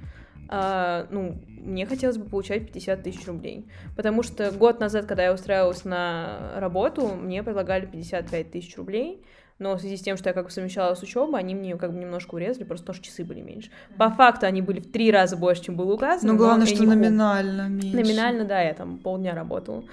а, 0.53 1.07
ну, 1.09 1.37
мне 1.47 1.85
хотелось 1.85 2.17
бы 2.17 2.25
получать 2.25 2.67
50 2.67 3.03
тысяч 3.03 3.25
рублей. 3.25 3.65
Потому 3.95 4.21
что 4.21 4.51
год 4.51 4.81
назад, 4.81 5.05
когда 5.05 5.23
я 5.23 5.33
устраивалась 5.33 5.85
на 5.85 6.51
работу, 6.57 7.07
мне 7.07 7.41
предлагали 7.41 7.85
55 7.85 8.51
тысяч 8.51 8.75
рублей, 8.75 9.23
но 9.59 9.75
в 9.75 9.79
связи 9.79 9.95
с 9.95 10.01
тем, 10.01 10.17
что 10.17 10.29
я 10.29 10.33
как 10.33 10.45
бы 10.45 10.51
совмещала 10.51 10.93
с 10.93 11.01
учебой, 11.03 11.39
они 11.39 11.55
мне 11.55 11.77
как 11.77 11.93
бы 11.93 11.99
немножко 11.99 12.35
урезали, 12.35 12.65
просто 12.65 12.85
потому 12.87 13.01
что 13.01 13.05
часы 13.05 13.23
были 13.23 13.39
меньше. 13.39 13.71
По 13.97 14.09
факту 14.09 14.45
они 14.45 14.61
были 14.61 14.81
в 14.81 14.91
три 14.91 15.09
раза 15.09 15.37
больше, 15.37 15.63
чем 15.63 15.77
было 15.77 15.93
указано. 15.93 16.33
Ну, 16.33 16.37
главное, 16.37 16.67
что 16.67 16.83
номинально 16.83 17.69
меньше. 17.69 17.95
Номинально, 17.95 18.43
да, 18.43 18.61
я 18.61 18.73
там 18.73 18.97
полдня 18.97 19.33
работала. 19.33 19.85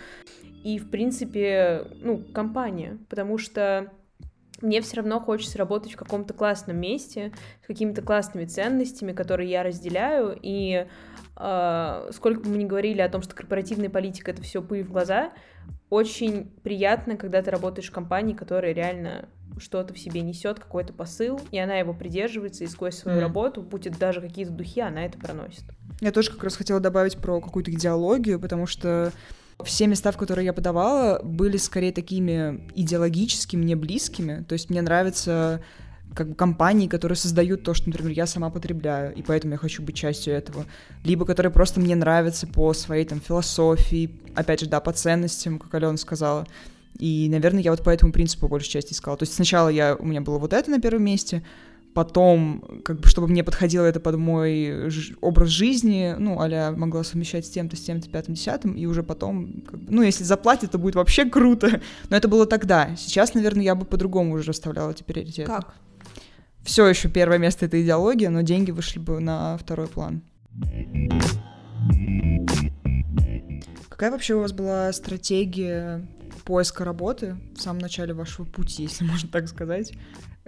И, 0.65 0.81
в 0.81 0.91
принципе, 0.91 1.87
ну, 2.03 2.19
компания, 2.35 2.99
потому 3.09 3.39
что 3.39 3.93
мне 4.61 4.81
все 4.81 4.97
равно 4.97 5.21
хочется 5.21 5.59
работать 5.59 5.93
в 5.93 5.97
каком-то 5.97 6.35
классном 6.35 6.77
месте, 6.79 7.33
с 7.63 7.67
какими-то 7.67 8.03
классными 8.03 8.45
ценностями, 8.45 9.13
которые 9.13 9.51
я 9.51 9.63
разделяю, 9.63 10.39
и 10.41 10.87
э, 11.37 12.11
сколько 12.13 12.41
бы 12.41 12.51
мы 12.51 12.57
ни 12.59 12.65
говорили 12.65 13.01
о 13.01 13.09
том, 13.09 13.23
что 13.23 13.35
корпоративная 13.35 13.91
политика— 13.91 14.31
это 14.33 14.43
все 14.43 14.63
пыль 14.63 14.85
в 14.85 14.91
глаза, 14.93 15.33
очень 15.91 16.51
приятно, 16.63 17.17
когда 17.17 17.43
ты 17.43 17.51
работаешь 17.51 17.89
в 17.89 17.93
компании, 17.93 18.35
которая 18.35 18.73
реально 18.73 19.29
что-то 19.59 19.95
в 19.95 19.99
себе 19.99 20.21
несет, 20.21 20.61
какой-то 20.61 20.93
посыл, 20.93 21.41
и 21.51 21.59
она 21.59 21.77
его 21.77 21.95
придерживается, 21.95 22.65
и 22.65 22.67
сквозь 22.67 22.97
свою 22.97 23.19
mm. 23.19 23.23
работу, 23.23 23.63
будет 23.63 23.99
даже 23.99 24.21
какие-то 24.21 24.53
духи, 24.53 24.81
она 24.81 25.07
это 25.07 25.19
проносит. 25.19 25.65
Я 26.01 26.13
тоже 26.13 26.31
как 26.31 26.45
раз 26.45 26.57
хотела 26.57 26.79
добавить 26.79 27.17
про 27.19 27.41
какую-то 27.41 27.73
идеологию, 27.73 28.39
потому 28.39 28.67
что 28.67 29.13
все 29.65 29.87
места, 29.87 30.13
в 30.13 30.17
которые 30.17 30.47
я 30.47 30.53
подавала, 30.53 31.21
были 31.23 31.57
скорее 31.57 31.93
такими 31.93 32.61
идеологическими, 32.75 33.63
мне 33.63 33.77
близкими. 33.77 34.45
То 34.49 34.53
есть 34.53 34.71
мне 34.71 34.83
нравятся 34.83 35.63
как 36.15 36.31
бы 36.31 36.35
компании, 36.35 36.89
которые 36.89 37.17
создают 37.17 37.63
то, 37.63 37.75
что, 37.75 37.89
например, 37.89 38.13
я 38.13 38.27
сама 38.27 38.51
потребляю, 38.51 39.15
и 39.15 39.23
поэтому 39.23 39.55
я 39.55 39.59
хочу 39.59 39.83
быть 39.83 39.97
частью 39.97 40.35
этого. 40.35 40.65
Либо 41.05 41.25
которые 41.25 41.53
просто 41.53 41.81
мне 41.81 41.95
нравятся 41.95 42.47
по 42.47 42.73
своей 42.73 43.05
там 43.05 43.21
философии, 43.21 44.11
опять 44.35 44.61
же, 44.61 44.67
да, 44.67 44.81
по 44.81 44.93
ценностям, 44.93 45.59
как 45.59 45.75
Алена 45.75 45.97
сказала. 45.97 46.47
И, 46.99 47.29
наверное, 47.31 47.63
я 47.63 47.71
вот 47.71 47.85
по 47.85 47.91
этому 47.91 48.13
принципу 48.13 48.49
большей 48.49 48.71
части 48.71 48.93
искала. 48.93 49.17
То 49.17 49.25
есть 49.25 49.35
сначала 49.35 49.69
я, 49.69 49.95
у 49.97 50.05
меня 50.05 50.21
было 50.21 50.39
вот 50.39 50.53
это 50.53 50.71
на 50.71 50.81
первом 50.81 51.05
месте, 51.05 51.45
потом, 51.99 52.81
как 52.85 53.01
бы, 53.01 53.09
чтобы 53.09 53.27
мне 53.27 53.43
подходило 53.43 53.85
это 53.85 53.99
под 53.99 54.19
мой 54.19 54.89
образ 55.21 55.49
жизни, 55.49 56.15
ну, 56.17 56.41
аля 56.41 56.71
могла 56.71 57.03
совмещать 57.03 57.45
с 57.45 57.51
тем-то, 57.51 57.75
с 57.75 57.81
тем-то, 57.81 58.09
пятым, 58.09 58.35
десятым, 58.35 58.75
и 58.75 58.87
уже 58.87 59.03
потом, 59.03 59.63
как 59.63 59.81
бы, 59.81 59.87
ну, 59.93 60.03
если 60.03 60.23
заплатят, 60.23 60.71
то 60.71 60.79
будет 60.79 60.95
вообще 60.95 61.25
круто. 61.25 61.81
Но 62.09 62.17
это 62.17 62.29
было 62.29 62.47
тогда. 62.47 62.95
Сейчас, 62.97 63.35
наверное, 63.35 63.65
я 63.65 63.75
бы 63.75 63.85
по-другому 63.85 64.35
уже 64.35 64.45
расставляла 64.45 64.93
эти 64.93 65.03
приоритеты. 65.03 65.51
Как? 65.51 65.75
Все 66.63 66.87
еще 66.87 67.09
первое 67.09 67.39
место— 67.39 67.67
это 67.67 67.83
идеология, 67.83 68.31
но 68.31 68.43
деньги 68.43 68.71
вышли 68.71 69.01
бы 69.01 69.19
на 69.19 69.59
второй 69.59 69.89
план. 69.89 70.23
Какая 73.89 74.13
вообще 74.13 74.35
у 74.35 74.41
вас 74.41 74.53
была 74.53 74.93
стратегия 74.93 76.07
поиска 76.45 76.85
работы 76.85 77.39
в 77.57 77.61
самом 77.61 77.81
начале 77.81 78.15
вашего 78.15 78.45
пути, 78.45 78.85
если 78.85 79.03
можно 79.03 79.29
так 79.29 79.49
сказать? 79.49 79.95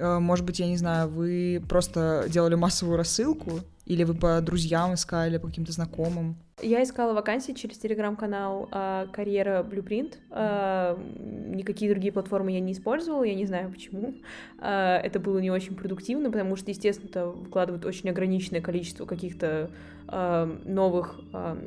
Э, 0.00 0.18
может 0.18 0.44
быть, 0.46 0.58
я 0.58 0.66
не 0.66 0.76
знаю, 0.76 1.08
вы 1.08 1.62
просто 1.68 2.24
делали 2.28 2.54
массовую 2.54 2.96
рассылку, 2.96 3.60
или 3.84 4.04
вы 4.04 4.14
по 4.14 4.40
друзьям 4.40 4.94
искали, 4.94 5.36
по 5.36 5.48
каким-то 5.48 5.72
знакомым? 5.72 6.36
Я 6.62 6.82
искала 6.82 7.12
вакансии 7.12 7.52
через 7.52 7.78
телеграм-канал 7.78 8.68
а, 8.70 9.06
«Карьера 9.12 9.66
Blueprint». 9.68 10.14
А, 10.30 10.96
никакие 11.16 11.90
другие 11.90 12.12
платформы 12.12 12.52
я 12.52 12.60
не 12.60 12.72
использовала, 12.72 13.24
я 13.24 13.34
не 13.34 13.46
знаю 13.46 13.70
почему. 13.70 14.14
А, 14.58 14.98
это 14.98 15.18
было 15.18 15.38
не 15.38 15.50
очень 15.50 15.74
продуктивно, 15.74 16.30
потому 16.30 16.56
что, 16.56 16.70
естественно, 16.70 17.08
это 17.08 17.32
вкладывает 17.32 17.84
очень 17.84 18.10
ограниченное 18.10 18.60
количество 18.60 19.06
каких-то 19.06 19.70
а, 20.06 20.46
новых 20.64 21.18
а, 21.32 21.58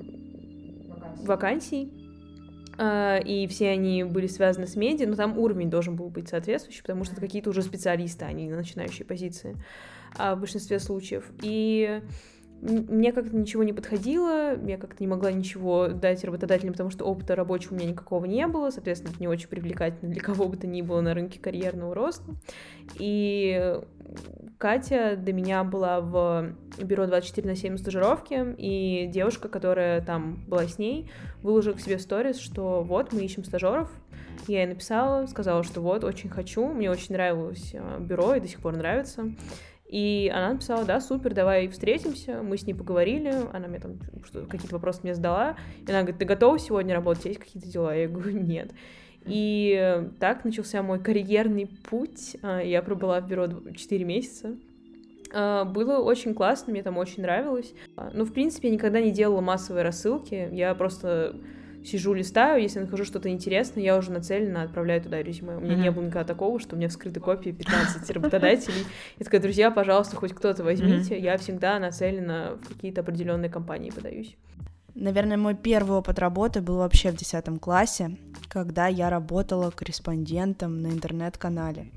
вакансий. 1.24 1.92
А, 1.98 2.02
и 2.80 3.48
все 3.50 3.70
они 3.70 4.03
были 4.03 4.27
связаны 4.27 4.68
с 4.68 4.75
медиа, 4.75 5.08
но 5.08 5.15
там 5.15 5.38
уровень 5.38 5.70
должен 5.70 5.96
был 5.96 6.10
быть 6.10 6.30
соответствующий, 6.30 6.82
потому 6.82 7.03
что 7.03 7.13
это 7.13 7.22
какие-то 7.22 7.50
уже 7.50 7.62
специалисты, 7.62 8.25
а 8.25 8.32
не 8.32 8.50
начинающие 8.50 9.06
позиции 9.06 9.56
а, 10.18 10.36
в 10.36 10.39
большинстве 10.39 10.80
случаев. 10.80 11.25
И 11.42 12.01
мне 12.63 13.12
как-то 13.12 13.36
ничего 13.36 13.63
не 13.63 13.74
подходило, 13.74 14.58
я 14.65 14.77
как-то 14.77 15.03
не 15.03 15.08
могла 15.08 15.32
ничего 15.32 15.89
дать 15.89 16.24
работодателям, 16.24 16.74
потому 16.74 16.89
что 16.89 17.03
опыта 17.05 17.36
рабочего 17.36 17.74
у 17.74 17.77
меня 17.77 17.89
никакого 17.89 18.25
не 18.25 18.48
было, 18.48 18.70
соответственно, 18.70 19.12
это 19.12 19.20
не 19.20 19.27
очень 19.27 19.50
привлекательно 19.50 20.12
для 20.12 20.22
кого 20.22 20.48
бы 20.48 20.55
то 20.55 20.65
ни 20.65 20.82
было 20.82 21.01
на 21.01 21.13
рынке 21.13 21.39
карьерного 21.39 21.93
роста. 21.93 22.24
И 22.98 23.79
Катя 24.58 25.17
до 25.17 25.34
меня 25.34 25.63
была 25.65 26.00
в 26.00 26.53
бюро 26.82 27.05
24 27.05 27.48
на 27.48 27.55
7 27.55 27.77
стажировки, 27.77 28.55
и 28.58 29.08
девушка, 29.08 29.50
которая 29.50 30.01
там 30.01 30.46
была 30.48 30.65
с 30.65 30.79
ней, 30.79 31.12
выложила 31.41 31.74
к 31.74 31.82
себе 31.82 31.98
в 31.98 32.01
сторис, 32.01 32.39
что 32.39 32.82
вот, 32.82 33.12
мы 33.12 33.22
ищем 33.22 33.43
стажеров, 33.43 33.89
я 34.48 34.62
ей 34.62 34.67
написала, 34.67 35.25
сказала, 35.25 35.63
что 35.63 35.82
вот, 35.82 36.03
очень 36.03 36.29
хочу, 36.29 36.65
мне 36.67 36.89
очень 36.89 37.13
нравилось 37.13 37.72
э, 37.74 38.00
бюро 38.00 38.36
и 38.36 38.39
до 38.39 38.48
сих 38.48 38.60
пор 38.60 38.75
нравится. 38.75 39.32
И 39.88 40.32
она 40.34 40.54
написала, 40.54 40.86
да, 40.86 41.00
супер, 41.00 41.34
давай 41.34 41.68
встретимся. 41.68 42.42
Мы 42.42 42.58
с 42.58 42.66
ней 42.66 42.74
поговорили, 42.74 43.34
она 43.52 43.68
мне 43.68 43.80
там 43.80 44.00
какие-то 44.50 44.75
вопросы 44.75 45.02
мне 45.04 45.13
задала. 45.13 45.56
И 45.86 45.90
она 45.90 46.02
говорит, 46.02 46.18
ты 46.18 46.25
готова 46.25 46.58
сегодня 46.58 46.96
работать? 46.96 47.25
Есть 47.25 47.40
какие-то 47.40 47.70
дела? 47.70 47.96
Я 47.96 48.08
говорю, 48.08 48.40
нет. 48.40 48.72
И 49.25 50.10
так 50.20 50.46
начался 50.46 50.82
мой 50.82 51.00
карьерный 51.00 51.68
путь. 51.68 52.38
А, 52.42 52.60
я 52.62 52.82
пробыла 52.82 53.22
в 53.22 53.28
бюро 53.28 53.48
4 53.74 54.04
месяца. 54.04 54.58
А, 55.34 55.66
было 55.66 56.00
очень 56.00 56.34
классно, 56.34 56.72
мне 56.72 56.84
там 56.84 56.98
очень 56.98 57.22
нравилось. 57.22 57.74
А, 57.96 58.12
ну, 58.13 58.25
в 58.25 58.34
принципе, 58.34 58.68
я 58.70 58.74
никогда 58.74 59.00
не 59.00 59.12
делала 59.12 59.42
массовые 59.42 59.84
рассылки. 59.84 60.50
Я 60.52 60.74
просто 60.75 61.36
сижу, 61.86 62.13
листаю, 62.13 62.62
если 62.62 62.80
нахожу 62.80 63.06
что-то 63.06 63.30
интересное, 63.30 63.84
я 63.84 63.98
уже 63.98 64.12
нацеленно 64.12 64.63
отправляю 64.63 65.02
туда 65.02 65.22
резюме. 65.22 65.58
У 65.58 65.60
меня 65.60 65.75
mm-hmm. 65.75 65.82
не 65.82 65.92
было 65.92 66.04
никогда 66.04 66.25
такого, 66.25 66.60
что 66.60 66.75
у 66.75 66.78
меня 66.78 66.90
вскрыты 66.90 67.20
копии 67.20 67.52
15 67.52 68.10
работодателей. 68.12 68.86
Я 69.20 69.25
такая, 69.25 69.42
друзья, 69.42 69.72
пожалуйста, 69.72 70.16
хоть 70.16 70.34
кто-то 70.34 70.63
возьмите. 70.63 71.16
Mm-hmm. 71.16 71.22
Я 71.22 71.38
всегда 71.38 71.80
нацелена 71.80 72.58
в 72.62 72.68
какие-то 72.68 73.02
определенные 73.02 73.50
компании 73.50 73.92
подаюсь. 73.92 74.36
Наверное, 74.96 75.38
мой 75.38 75.56
первый 75.56 75.98
опыт 75.98 76.20
работы 76.20 76.62
был 76.62 76.78
вообще 76.78 77.12
в 77.12 77.16
10 77.16 77.60
классе, 77.60 78.18
когда 78.48 78.88
я 78.88 79.10
работала 79.10 79.72
корреспондентом 79.72 80.82
на 80.82 80.88
интернет-канале. 80.88 81.92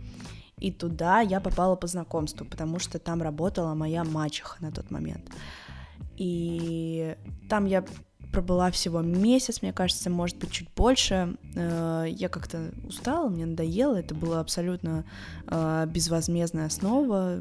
И 0.58 0.72
туда 0.72 1.20
я 1.20 1.40
попала 1.40 1.76
по 1.76 1.86
знакомству, 1.86 2.46
потому 2.46 2.78
что 2.78 2.98
там 2.98 3.20
работала 3.20 3.74
моя 3.74 4.04
мачеха 4.04 4.56
на 4.60 4.72
тот 4.72 4.90
момент. 4.90 5.30
И 6.16 7.14
там 7.50 7.66
я 7.66 7.84
пробыла 8.32 8.70
всего 8.70 9.00
месяц, 9.00 9.62
мне 9.62 9.72
кажется, 9.72 10.10
может 10.10 10.36
быть, 10.36 10.50
чуть 10.50 10.68
больше. 10.76 11.36
Э, 11.54 12.04
я 12.08 12.28
как-то 12.28 12.72
устала, 12.86 13.28
мне 13.28 13.46
надоело, 13.46 13.96
это 13.96 14.14
была 14.14 14.40
абсолютно 14.40 15.04
э, 15.46 15.86
безвозмездная 15.88 16.66
основа. 16.66 17.38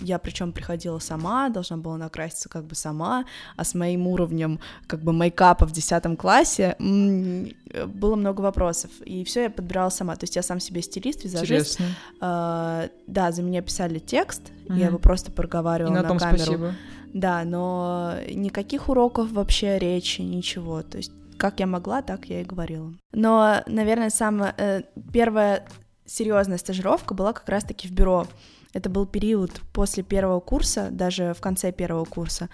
Я 0.00 0.18
причем 0.18 0.52
приходила 0.52 0.98
сама, 0.98 1.48
должна 1.48 1.76
была 1.76 1.96
накраситься 1.96 2.48
как 2.48 2.64
бы 2.64 2.74
сама, 2.74 3.24
а 3.56 3.64
с 3.64 3.74
моим 3.74 4.06
уровнем 4.06 4.60
как 4.86 5.02
бы 5.02 5.12
мейкапа 5.12 5.66
в 5.66 5.72
10 5.72 6.18
классе 6.18 6.76
было 6.78 8.16
много 8.16 8.40
вопросов, 8.40 8.90
и 9.04 9.24
все 9.24 9.44
я 9.44 9.50
подбирала 9.50 9.90
сама, 9.90 10.16
то 10.16 10.24
есть 10.24 10.36
я 10.36 10.42
сам 10.42 10.60
себе 10.60 10.82
стилист, 10.82 11.24
визажист. 11.24 11.80
Интересно. 11.80 11.86
Э, 12.20 12.88
да, 13.06 13.32
за 13.32 13.42
меня 13.42 13.62
писали 13.62 13.98
текст, 13.98 14.50
угу. 14.68 14.74
я 14.74 14.86
его 14.86 14.98
просто 14.98 15.30
проговаривала 15.30 15.92
и 15.92 16.02
на, 16.02 16.02
на 16.02 16.18
камеру. 16.18 16.38
Спасибо. 16.38 16.74
Да, 17.12 17.44
но 17.44 18.14
никаких 18.28 18.88
уроков 18.88 19.32
вообще 19.32 19.78
речи, 19.78 20.20
ничего. 20.20 20.82
То 20.82 20.98
есть 20.98 21.12
как 21.36 21.58
я 21.58 21.66
могла, 21.66 22.02
так 22.02 22.26
я 22.26 22.42
и 22.42 22.44
говорила. 22.44 22.92
Но, 23.12 23.62
наверное, 23.66 24.10
самая 24.10 24.54
э, 24.58 24.82
первая 25.12 25.66
серьезная 26.04 26.58
стажировка 26.58 27.14
была 27.14 27.32
как 27.32 27.48
раз-таки 27.48 27.88
в 27.88 27.92
бюро. 27.92 28.26
Это 28.74 28.90
был 28.90 29.06
период 29.06 29.62
после 29.72 30.02
первого 30.02 30.40
курса, 30.40 30.88
даже 30.90 31.34
в 31.34 31.40
конце 31.40 31.72
первого 31.72 32.04
курса 32.04 32.48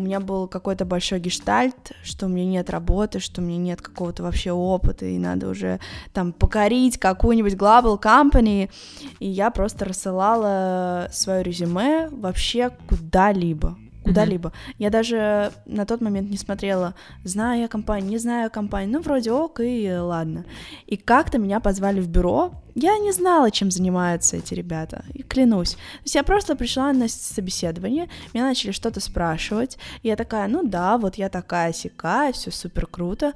у 0.00 0.02
меня 0.02 0.18
был 0.18 0.48
какой-то 0.48 0.84
большой 0.84 1.20
гештальт, 1.20 1.92
что 2.02 2.26
у 2.26 2.28
меня 2.28 2.46
нет 2.46 2.70
работы, 2.70 3.20
что 3.20 3.42
у 3.42 3.44
меня 3.44 3.58
нет 3.58 3.82
какого-то 3.82 4.22
вообще 4.22 4.50
опыта, 4.50 5.04
и 5.04 5.18
надо 5.18 5.48
уже 5.48 5.78
там 6.12 6.32
покорить 6.32 6.98
какую-нибудь 6.98 7.52
global 7.54 8.00
company, 8.00 8.70
и 9.18 9.28
я 9.28 9.50
просто 9.50 9.84
рассылала 9.84 11.08
свое 11.12 11.42
резюме 11.42 12.08
вообще 12.10 12.70
куда-либо, 12.88 13.76
куда-либо. 14.04 14.48
Mm-hmm. 14.48 14.74
Я 14.78 14.90
даже 14.90 15.52
на 15.66 15.86
тот 15.86 16.00
момент 16.00 16.30
не 16.30 16.36
смотрела, 16.36 16.94
знаю 17.24 17.60
я 17.60 17.68
компанию, 17.68 18.10
не 18.10 18.18
знаю 18.18 18.50
компанию, 18.50 18.92
ну, 18.92 19.00
вроде 19.00 19.32
ок, 19.32 19.60
и 19.60 19.90
ладно. 19.92 20.44
И 20.86 20.96
как-то 20.96 21.38
меня 21.38 21.60
позвали 21.60 22.00
в 22.00 22.08
бюро, 22.08 22.52
я 22.74 22.98
не 22.98 23.12
знала, 23.12 23.50
чем 23.50 23.70
занимаются 23.70 24.36
эти 24.36 24.54
ребята, 24.54 25.04
и 25.12 25.22
клянусь. 25.22 25.72
То 25.72 26.04
есть 26.04 26.14
я 26.14 26.22
просто 26.22 26.56
пришла 26.56 26.92
на 26.92 27.08
собеседование, 27.08 28.08
меня 28.32 28.46
начали 28.46 28.70
что-то 28.70 29.00
спрашивать, 29.00 29.78
и 30.02 30.08
я 30.08 30.16
такая, 30.16 30.48
ну 30.48 30.62
да, 30.62 30.96
вот 30.98 31.16
я 31.16 31.28
такая 31.28 31.72
сякая, 31.72 32.32
все 32.32 32.50
супер 32.50 32.86
круто. 32.86 33.32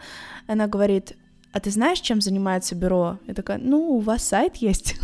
Она 0.47 0.67
говорит, 0.67 1.17
а 1.53 1.61
ты 1.61 1.71
знаешь, 1.71 2.01
чем 2.01 2.21
занимается 2.21 2.75
бюро? 2.75 3.19
Я 3.29 3.35
такая, 3.35 3.59
ну, 3.59 3.97
у 3.97 4.01
вас 4.01 4.25
сайт 4.25 4.57
есть. 4.57 4.97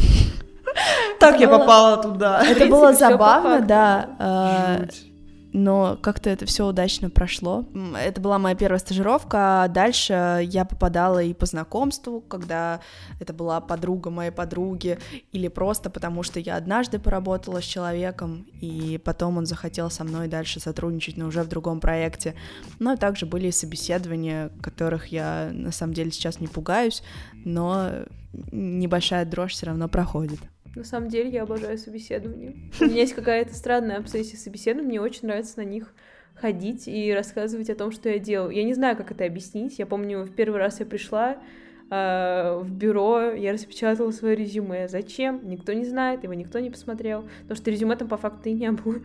Так 1.18 1.40
я 1.40 1.48
попала 1.48 2.02
туда. 2.02 2.42
Это 2.44 2.66
было 2.66 2.92
забавно, 2.92 3.60
да. 3.60 4.88
А, 5.52 5.56
но 5.56 5.98
как-то 6.00 6.30
это 6.30 6.46
все 6.46 6.66
удачно 6.66 7.10
прошло. 7.10 7.66
Это 7.98 8.20
была 8.20 8.38
моя 8.38 8.54
первая 8.54 8.78
стажировка, 8.78 9.64
а 9.64 9.68
дальше 9.68 10.40
я 10.44 10.64
попадала 10.64 11.22
и 11.22 11.34
по 11.34 11.46
знакомству, 11.46 12.20
когда 12.20 12.80
это 13.18 13.32
была 13.32 13.60
подруга 13.60 14.10
моей 14.10 14.30
подруги, 14.30 14.98
или 15.32 15.48
просто 15.48 15.90
потому, 15.90 16.22
что 16.22 16.40
я 16.40 16.56
однажды 16.56 16.98
поработала 16.98 17.60
с 17.60 17.64
человеком, 17.64 18.46
и 18.60 19.00
потом 19.04 19.38
он 19.38 19.46
захотел 19.46 19.90
со 19.90 20.04
мной 20.04 20.28
дальше 20.28 20.60
сотрудничать, 20.60 21.16
но 21.16 21.26
уже 21.26 21.42
в 21.42 21.48
другом 21.48 21.80
проекте. 21.80 22.34
Но 22.78 22.96
также 22.96 23.26
были 23.26 23.48
и 23.48 23.52
собеседования, 23.52 24.50
которых 24.62 25.08
я 25.08 25.50
на 25.52 25.72
самом 25.72 25.94
деле 25.94 26.10
сейчас 26.10 26.40
не 26.40 26.46
пугаюсь, 26.46 27.02
но 27.44 27.90
небольшая 28.52 29.24
дрожь 29.24 29.52
все 29.52 29.66
равно 29.66 29.88
проходит. 29.88 30.40
На 30.74 30.84
самом 30.84 31.08
деле 31.08 31.30
я 31.30 31.42
обожаю 31.42 31.78
собеседования. 31.78 32.54
У 32.80 32.84
меня 32.84 33.00
есть 33.00 33.14
какая-то 33.14 33.54
странная 33.54 33.98
обсессия 33.98 34.38
собеседований, 34.38 34.88
мне 34.88 35.00
очень 35.00 35.26
нравится 35.26 35.58
на 35.58 35.64
них 35.64 35.92
ходить 36.34 36.88
и 36.88 37.12
рассказывать 37.12 37.70
о 37.70 37.74
том, 37.74 37.90
что 37.92 38.08
я 38.08 38.18
делаю. 38.18 38.50
Я 38.50 38.64
не 38.64 38.74
знаю, 38.74 38.96
как 38.96 39.10
это 39.10 39.24
объяснить. 39.24 39.78
Я 39.78 39.86
помню, 39.86 40.22
в 40.22 40.30
первый 40.30 40.58
раз 40.58 40.80
я 40.80 40.86
пришла 40.86 41.36
э, 41.90 42.58
в 42.62 42.72
бюро, 42.72 43.32
я 43.32 43.52
распечатала 43.52 44.10
свое 44.10 44.36
резюме. 44.36 44.88
Зачем? 44.88 45.40
Никто 45.48 45.72
не 45.72 45.84
знает, 45.84 46.22
его 46.22 46.34
никто 46.34 46.58
не 46.60 46.70
посмотрел, 46.70 47.24
потому 47.42 47.56
что 47.56 47.70
резюме 47.70 47.96
там 47.96 48.08
по 48.08 48.16
факту 48.16 48.48
и 48.48 48.52
не 48.52 48.70
было. 48.70 48.96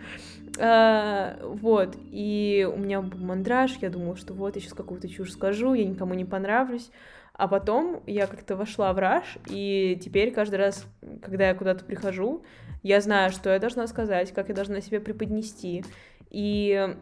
А, 0.58 1.38
вот, 1.44 1.98
и 2.12 2.70
у 2.72 2.78
меня 2.78 3.02
был 3.02 3.20
мандраж, 3.20 3.78
я 3.82 3.90
думала, 3.90 4.16
что 4.16 4.34
вот, 4.34 4.56
я 4.56 4.62
сейчас 4.62 4.74
какую-то 4.74 5.10
чушь 5.10 5.34
скажу, 5.34 5.74
я 5.74 5.86
никому 5.86 6.14
не 6.14 6.26
понравлюсь. 6.26 6.90
А 7.38 7.48
потом 7.50 8.02
я 8.08 8.28
как-то 8.28 8.56
вошла 8.56 8.94
в 8.94 8.98
раш, 8.98 9.38
и 9.50 10.00
теперь 10.02 10.32
каждый 10.32 10.56
раз, 10.56 10.86
когда 11.22 11.50
я 11.50 11.54
куда-то 11.54 11.84
прихожу, 11.84 12.44
я 12.82 13.02
знаю, 13.02 13.32
что 13.32 13.50
я 13.50 13.60
должна 13.60 13.88
сказать, 13.88 14.32
как 14.32 14.48
я 14.48 14.56
должна 14.56 14.80
себя 14.80 15.02
преподнести. 15.02 15.84
И 16.30 16.96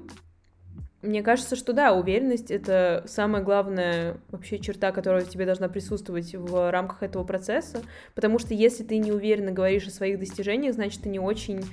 мне 1.03 1.21
кажется, 1.21 1.55
что 1.55 1.73
да, 1.73 1.93
уверенность— 1.93 2.49
это 2.51 3.03
самая 3.05 3.43
главная 3.43 4.17
вообще 4.29 4.57
черта, 4.57 4.91
которая 4.91 5.23
тебе 5.25 5.45
должна 5.45 5.67
присутствовать 5.67 6.33
в 6.33 6.71
рамках 6.71 7.03
этого 7.03 7.23
процесса, 7.25 7.83
потому 8.15 8.39
что 8.39 8.55
если 8.55 8.83
ты 8.83 8.97
не 8.97 9.11
уверенно 9.11 9.51
говоришь 9.51 9.85
о 9.85 9.91
своих 9.91 10.17
достижениях, 10.17 10.73
значит, 10.73 11.01
ты 11.01 11.09
не 11.09 11.19
очень... 11.19 11.63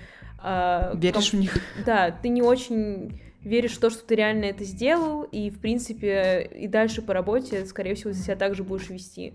Э, 0.43 0.93
Веришь 0.97 1.31
комп... 1.31 1.35
в 1.35 1.35
них. 1.35 1.59
Да, 1.87 2.11
ты 2.11 2.29
не 2.29 2.43
очень 2.43 3.23
веришь 3.43 3.73
в 3.73 3.81
то, 3.81 3.91
что 3.91 4.05
ты 4.05 4.15
реально 4.15 4.47
это 4.47 4.65
сделал, 4.65 5.23
и, 5.23 5.51
в 5.51 5.61
принципе, 5.61 6.51
и 6.55 6.69
дальше 6.69 7.03
по 7.03 7.15
работе, 7.15 7.65
скорее 7.67 7.95
всего, 7.95 8.13
ты 8.13 8.19
себя 8.19 8.37
также 8.37 8.65
будешь 8.65 8.91
вести. 8.91 9.35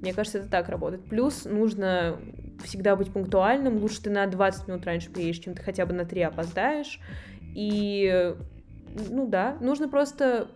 Мне 0.00 0.12
кажется, 0.12 0.38
это 0.38 0.48
так 0.48 0.68
работает. 0.68 1.04
Плюс 1.04 1.44
нужно 1.44 2.18
всегда 2.64 2.94
быть 2.96 3.12
пунктуальным. 3.12 3.78
Лучше 3.78 4.02
ты 4.02 4.10
на 4.10 4.26
20 4.26 4.68
минут 4.68 4.84
раньше 4.86 5.10
приедешь, 5.10 5.40
чем 5.40 5.54
ты 5.54 5.62
хотя 5.62 5.86
бы 5.86 5.92
на 5.92 6.04
3 6.04 6.22
опоздаешь. 6.22 7.00
И, 7.54 8.34
ну 9.10 9.26
да, 9.26 9.56
нужно 9.60 9.88
просто 9.88 10.48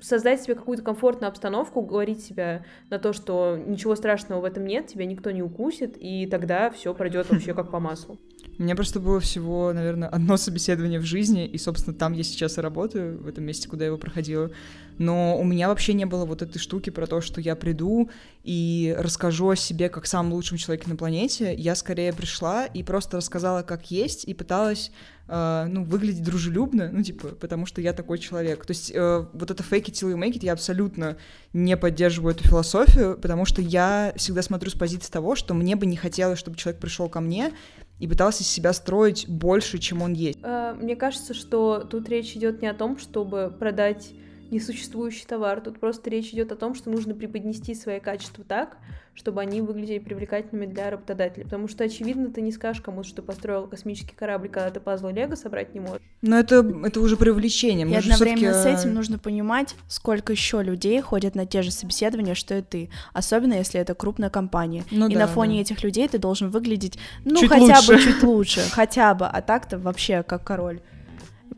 создать 0.00 0.42
себе 0.42 0.54
какую-то 0.54 0.82
комфортную 0.82 1.28
обстановку, 1.28 1.82
говорить 1.82 2.22
себя 2.22 2.64
на 2.90 2.98
то, 2.98 3.12
что 3.12 3.56
ничего 3.56 3.94
страшного 3.96 4.40
в 4.40 4.44
этом 4.44 4.66
нет, 4.66 4.86
тебя 4.86 5.04
никто 5.04 5.30
не 5.30 5.42
укусит, 5.42 5.96
и 5.98 6.26
тогда 6.26 6.70
все 6.70 6.94
пройдет 6.94 7.30
вообще 7.30 7.54
как 7.54 7.70
по 7.70 7.80
маслу. 7.80 8.18
У 8.58 8.62
меня 8.62 8.74
просто 8.74 8.98
было 8.98 9.20
всего, 9.20 9.72
наверное, 9.72 10.08
одно 10.08 10.36
собеседование 10.36 10.98
в 10.98 11.04
жизни, 11.04 11.46
и, 11.46 11.58
собственно, 11.58 11.96
там 11.96 12.12
я 12.12 12.24
сейчас 12.24 12.58
и 12.58 12.60
работаю, 12.60 13.22
в 13.22 13.28
этом 13.28 13.44
месте, 13.44 13.68
куда 13.68 13.84
я 13.84 13.88
его 13.88 13.98
проходила. 13.98 14.50
Но 14.98 15.38
у 15.38 15.44
меня 15.44 15.68
вообще 15.68 15.94
не 15.94 16.04
было 16.04 16.24
вот 16.24 16.42
этой 16.42 16.58
штуки 16.58 16.90
про 16.90 17.06
то, 17.06 17.20
что 17.20 17.40
я 17.40 17.56
приду 17.56 18.10
и 18.42 18.94
расскажу 18.98 19.50
о 19.50 19.56
себе 19.56 19.88
как 19.88 20.06
самом 20.06 20.32
лучшем 20.32 20.58
человеке 20.58 20.90
на 20.90 20.96
планете. 20.96 21.54
Я 21.54 21.74
скорее 21.74 22.12
пришла 22.12 22.66
и 22.66 22.82
просто 22.82 23.18
рассказала, 23.18 23.62
как 23.62 23.90
есть, 23.90 24.24
и 24.24 24.34
пыталась 24.34 24.90
Uh, 25.28 25.66
ну, 25.66 25.84
выглядеть 25.84 26.22
дружелюбно, 26.22 26.88
ну, 26.90 27.02
типа, 27.02 27.28
потому 27.28 27.66
что 27.66 27.82
я 27.82 27.92
такой 27.92 28.18
человек. 28.18 28.64
То 28.64 28.70
есть 28.70 28.90
uh, 28.90 29.28
вот 29.34 29.50
это 29.50 29.62
fake 29.62 29.84
it 29.84 29.92
till 29.92 30.10
you 30.10 30.16
make 30.16 30.32
it, 30.32 30.38
я 30.40 30.54
абсолютно 30.54 31.18
не 31.52 31.76
поддерживаю 31.76 32.34
эту 32.34 32.48
философию, 32.48 33.18
потому 33.20 33.44
что 33.44 33.60
я 33.60 34.14
всегда 34.16 34.40
смотрю 34.40 34.70
с 34.70 34.74
позиции 34.74 35.12
того, 35.12 35.34
что 35.34 35.52
мне 35.52 35.76
бы 35.76 35.84
не 35.84 35.96
хотелось, 35.96 36.38
чтобы 36.38 36.56
человек 36.56 36.80
пришел 36.80 37.10
ко 37.10 37.20
мне 37.20 37.52
и 37.98 38.08
пытался 38.08 38.42
себя 38.42 38.72
строить 38.72 39.28
больше, 39.28 39.76
чем 39.76 40.00
он 40.00 40.14
есть. 40.14 40.38
Uh, 40.38 40.72
мне 40.82 40.96
кажется, 40.96 41.34
что 41.34 41.80
тут 41.80 42.08
речь 42.08 42.34
идет 42.34 42.62
не 42.62 42.68
о 42.68 42.72
том, 42.72 42.96
чтобы 42.96 43.54
продать 43.58 44.14
несуществующий 44.50 45.26
товар. 45.26 45.60
Тут 45.60 45.78
просто 45.78 46.10
речь 46.10 46.30
идет 46.32 46.52
о 46.52 46.56
том, 46.56 46.74
что 46.74 46.90
нужно 46.90 47.14
преподнести 47.14 47.74
свои 47.74 48.00
качества 48.00 48.44
так, 48.44 48.78
чтобы 49.14 49.40
они 49.40 49.60
выглядели 49.60 49.98
привлекательными 49.98 50.66
для 50.66 50.90
работодателя. 50.90 51.44
Потому 51.44 51.68
что, 51.68 51.84
очевидно, 51.84 52.30
ты 52.30 52.40
не 52.40 52.52
скажешь 52.52 52.82
кому-то, 52.82 53.08
что 53.08 53.22
построил 53.22 53.66
космический 53.66 54.14
корабль, 54.14 54.48
когда 54.48 54.70
ты 54.70 54.80
пазлы 54.80 55.12
Лего 55.12 55.34
собрать 55.34 55.74
не 55.74 55.80
можешь. 55.80 56.02
Но 56.22 56.38
это, 56.38 56.64
это 56.84 57.00
уже 57.00 57.16
привлечение. 57.16 57.88
И 57.88 57.94
одновременно 57.94 58.54
с 58.54 58.64
этим 58.64 58.94
нужно 58.94 59.18
понимать, 59.18 59.74
сколько 59.88 60.32
еще 60.32 60.62
людей 60.62 61.00
ходят 61.00 61.34
на 61.34 61.46
те 61.46 61.62
же 61.62 61.70
собеседования, 61.70 62.34
что 62.34 62.56
и 62.56 62.62
ты. 62.62 62.90
Особенно, 63.12 63.54
если 63.54 63.80
это 63.80 63.94
крупная 63.94 64.30
компания. 64.30 64.84
Ну, 64.90 65.08
и 65.08 65.14
да, 65.14 65.20
на 65.20 65.26
фоне 65.26 65.56
да. 65.56 65.60
этих 65.62 65.82
людей 65.82 66.08
ты 66.08 66.18
должен 66.18 66.50
выглядеть, 66.50 66.98
ну, 67.24 67.40
чуть 67.40 67.50
хотя 67.50 67.78
лучше. 67.78 67.92
бы 67.92 67.98
чуть 68.00 68.22
лучше. 68.22 68.60
Хотя 68.70 69.14
бы. 69.14 69.26
А 69.26 69.42
так-то 69.42 69.78
вообще 69.78 70.22
как 70.22 70.44
король. 70.44 70.80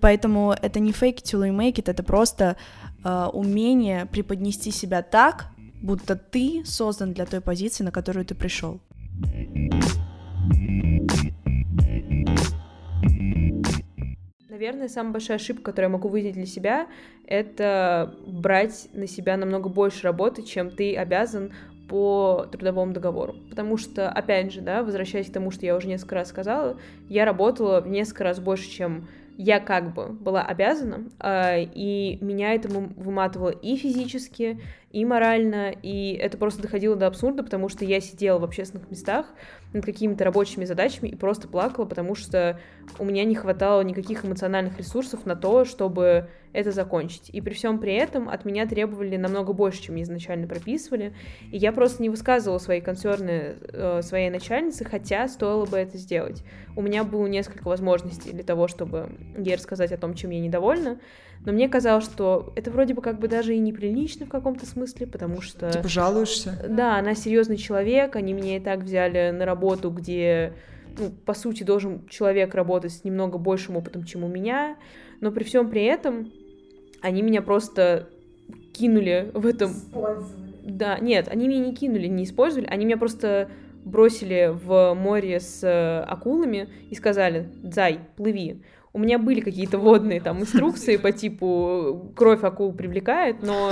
Поэтому 0.00 0.54
это 0.60 0.80
не 0.80 0.92
fake 0.92 1.16
it 1.16 1.24
till 1.24 1.42
you 1.42 1.56
make 1.56 1.74
it, 1.74 1.90
это 1.90 2.02
просто 2.02 2.56
э, 3.04 3.26
умение 3.32 4.06
преподнести 4.06 4.70
себя 4.70 5.02
так, 5.02 5.48
будто 5.82 6.16
ты 6.16 6.62
создан 6.64 7.12
для 7.12 7.26
той 7.26 7.40
позиции, 7.40 7.84
на 7.84 7.90
которую 7.90 8.24
ты 8.24 8.34
пришел. 8.34 8.80
Наверное, 14.48 14.88
самая 14.88 15.12
большая 15.12 15.38
ошибка, 15.38 15.62
которую 15.62 15.90
я 15.90 15.96
могу 15.96 16.08
выделить 16.08 16.34
для 16.34 16.44
себя, 16.44 16.86
это 17.26 18.14
брать 18.26 18.88
на 18.92 19.06
себя 19.06 19.38
намного 19.38 19.70
больше 19.70 20.02
работы, 20.02 20.42
чем 20.42 20.70
ты 20.70 20.96
обязан 20.96 21.52
по 21.88 22.46
трудовому 22.52 22.92
договору. 22.92 23.36
Потому 23.48 23.76
что, 23.76 24.10
опять 24.10 24.52
же, 24.52 24.60
да, 24.60 24.82
возвращаясь 24.82 25.28
к 25.28 25.32
тому, 25.32 25.50
что 25.50 25.64
я 25.64 25.74
уже 25.74 25.88
несколько 25.88 26.14
раз 26.16 26.28
сказала, 26.28 26.78
я 27.08 27.24
работала 27.24 27.80
в 27.80 27.88
несколько 27.88 28.22
раз 28.22 28.38
больше, 28.38 28.68
чем 28.68 29.08
я 29.42 29.58
как 29.58 29.94
бы 29.94 30.08
была 30.08 30.42
обязана, 30.42 31.08
э, 31.18 31.62
и 31.62 32.18
меня 32.20 32.52
это 32.52 32.68
выматывало 32.68 33.48
и 33.48 33.74
физически, 33.76 34.60
и 34.90 35.04
морально, 35.04 35.70
и 35.70 36.14
это 36.14 36.36
просто 36.36 36.62
доходило 36.62 36.96
до 36.96 37.06
абсурда, 37.06 37.44
потому 37.44 37.68
что 37.68 37.84
я 37.84 38.00
сидела 38.00 38.40
в 38.40 38.44
общественных 38.44 38.90
местах 38.90 39.26
над 39.72 39.84
какими-то 39.84 40.24
рабочими 40.24 40.64
задачами 40.64 41.10
и 41.10 41.14
просто 41.14 41.46
плакала, 41.46 41.84
потому 41.84 42.16
что 42.16 42.58
у 42.98 43.04
меня 43.04 43.24
не 43.24 43.36
хватало 43.36 43.82
никаких 43.82 44.24
эмоциональных 44.24 44.76
ресурсов 44.78 45.26
на 45.26 45.36
то, 45.36 45.64
чтобы 45.64 46.28
это 46.52 46.72
закончить. 46.72 47.30
И 47.32 47.40
при 47.40 47.54
всем 47.54 47.78
при 47.78 47.94
этом 47.94 48.28
от 48.28 48.44
меня 48.44 48.66
требовали 48.66 49.16
намного 49.16 49.52
больше, 49.52 49.80
чем 49.80 49.94
мне 49.94 50.02
изначально 50.02 50.48
прописывали, 50.48 51.14
и 51.52 51.56
я 51.56 51.70
просто 51.70 52.02
не 52.02 52.08
высказывала 52.08 52.58
свои 52.58 52.80
концерны 52.80 53.54
э, 53.72 54.02
своей 54.02 54.30
начальнице, 54.30 54.84
хотя 54.84 55.28
стоило 55.28 55.66
бы 55.66 55.76
это 55.76 55.98
сделать. 55.98 56.42
У 56.74 56.82
меня 56.82 57.04
было 57.04 57.28
несколько 57.28 57.68
возможностей 57.68 58.32
для 58.32 58.42
того, 58.42 58.66
чтобы 58.66 59.10
ей 59.38 59.54
рассказать 59.54 59.92
о 59.92 59.98
том, 59.98 60.14
чем 60.14 60.30
я 60.30 60.40
недовольна, 60.40 60.98
но 61.44 61.52
мне 61.52 61.68
казалось, 61.68 62.04
что 62.04 62.52
это 62.54 62.70
вроде 62.70 62.92
бы 62.94 63.00
как 63.00 63.18
бы 63.18 63.26
даже 63.26 63.54
и 63.54 63.58
неприлично 63.58 64.26
в 64.26 64.28
каком-то 64.28 64.66
смысле, 64.66 65.06
потому 65.06 65.40
что... 65.40 65.70
Типа 65.70 65.88
жалуешься? 65.88 66.62
Да, 66.68 66.98
она 66.98 67.14
серьезный 67.14 67.56
человек, 67.56 68.16
они 68.16 68.34
меня 68.34 68.56
и 68.56 68.60
так 68.60 68.80
взяли 68.80 69.30
на 69.30 69.46
работу, 69.46 69.90
где, 69.90 70.52
ну, 70.98 71.10
по 71.24 71.32
сути, 71.32 71.62
должен 71.62 72.06
человек 72.08 72.54
работать 72.54 72.92
с 72.92 73.04
немного 73.04 73.38
большим 73.38 73.76
опытом, 73.76 74.04
чем 74.04 74.22
у 74.22 74.28
меня, 74.28 74.76
но 75.20 75.32
при 75.32 75.44
всем 75.44 75.70
при 75.70 75.84
этом 75.84 76.30
они 77.00 77.22
меня 77.22 77.40
просто 77.40 78.10
кинули 78.74 79.30
в 79.32 79.46
этом... 79.46 79.70
Использовали. 79.70 80.50
Да, 80.62 80.98
нет, 80.98 81.28
они 81.28 81.48
меня 81.48 81.64
не 81.64 81.74
кинули, 81.74 82.06
не 82.06 82.24
использовали, 82.24 82.66
они 82.66 82.84
меня 82.84 82.98
просто 82.98 83.50
бросили 83.82 84.52
в 84.52 84.92
море 84.92 85.40
с 85.40 85.64
э, 85.64 86.00
акулами 86.02 86.68
и 86.90 86.94
сказали, 86.94 87.48
Зай, 87.62 88.00
плыви 88.16 88.62
у 88.92 88.98
меня 88.98 89.18
были 89.18 89.40
какие-то 89.40 89.78
водные 89.78 90.20
там 90.20 90.40
инструкции 90.40 90.96
по 90.96 91.12
типу 91.12 92.12
кровь 92.16 92.42
акул 92.42 92.72
привлекает, 92.72 93.42
но 93.42 93.70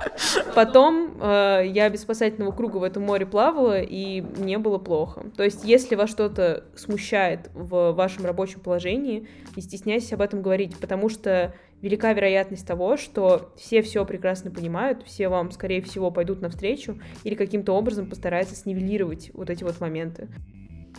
потом 0.54 1.18
э, 1.20 1.64
я 1.66 1.88
без 1.90 2.02
спасательного 2.02 2.52
круга 2.52 2.76
в 2.76 2.84
этом 2.84 3.02
море 3.02 3.26
плавала, 3.26 3.80
и 3.80 4.20
мне 4.20 4.58
было 4.58 4.78
плохо. 4.78 5.26
То 5.36 5.42
есть, 5.42 5.64
если 5.64 5.96
вас 5.96 6.10
что-то 6.10 6.64
смущает 6.76 7.50
в 7.52 7.92
вашем 7.92 8.24
рабочем 8.24 8.60
положении, 8.60 9.26
не 9.56 9.62
стесняйтесь 9.62 10.12
об 10.12 10.20
этом 10.20 10.40
говорить, 10.40 10.76
потому 10.76 11.08
что 11.08 11.52
велика 11.82 12.12
вероятность 12.12 12.66
того, 12.66 12.96
что 12.96 13.52
все 13.56 13.82
все 13.82 14.04
прекрасно 14.04 14.52
понимают, 14.52 15.02
все 15.02 15.28
вам, 15.28 15.50
скорее 15.50 15.82
всего, 15.82 16.12
пойдут 16.12 16.42
навстречу 16.42 17.00
или 17.24 17.34
каким-то 17.34 17.72
образом 17.72 18.08
постараются 18.08 18.54
снивелировать 18.54 19.30
вот 19.34 19.50
эти 19.50 19.64
вот 19.64 19.80
моменты. 19.80 20.28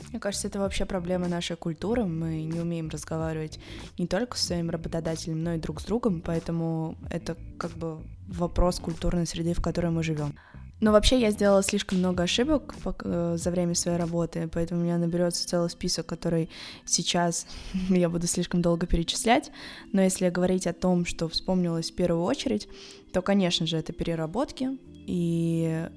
Мне 0.09 0.19
кажется, 0.19 0.47
это 0.47 0.59
вообще 0.59 0.85
проблема 0.85 1.27
нашей 1.27 1.55
культуры. 1.55 2.05
Мы 2.05 2.43
не 2.43 2.59
умеем 2.59 2.89
разговаривать 2.89 3.59
не 3.97 4.07
только 4.07 4.37
с 4.37 4.45
своим 4.45 4.69
работодателем, 4.69 5.43
но 5.43 5.53
и 5.53 5.59
друг 5.59 5.81
с 5.81 5.85
другом, 5.85 6.21
поэтому 6.21 6.97
это 7.09 7.37
как 7.57 7.71
бы 7.71 8.01
вопрос 8.27 8.79
культурной 8.79 9.27
среды, 9.27 9.53
в 9.53 9.61
которой 9.61 9.91
мы 9.91 10.03
живем. 10.03 10.33
Но 10.81 10.91
вообще 10.91 11.19
я 11.19 11.29
сделала 11.29 11.61
слишком 11.61 11.99
много 11.99 12.23
ошибок 12.23 12.73
э, 13.03 13.35
за 13.37 13.51
время 13.51 13.75
своей 13.75 13.99
работы, 13.99 14.49
поэтому 14.51 14.81
у 14.81 14.83
меня 14.83 14.97
наберется 14.97 15.47
целый 15.47 15.69
список, 15.69 16.07
который 16.07 16.49
сейчас 16.85 17.45
я 17.89 18.09
буду 18.09 18.25
слишком 18.25 18.63
долго 18.63 18.87
перечислять. 18.87 19.51
Но 19.93 20.01
если 20.01 20.29
говорить 20.29 20.65
о 20.65 20.73
том, 20.73 21.05
что 21.05 21.29
вспомнилось 21.29 21.91
в 21.91 21.95
первую 21.95 22.23
очередь, 22.23 22.67
то, 23.13 23.21
конечно 23.21 23.67
же, 23.67 23.77
это 23.77 23.93
переработки. 23.93 24.69
И 25.05 25.87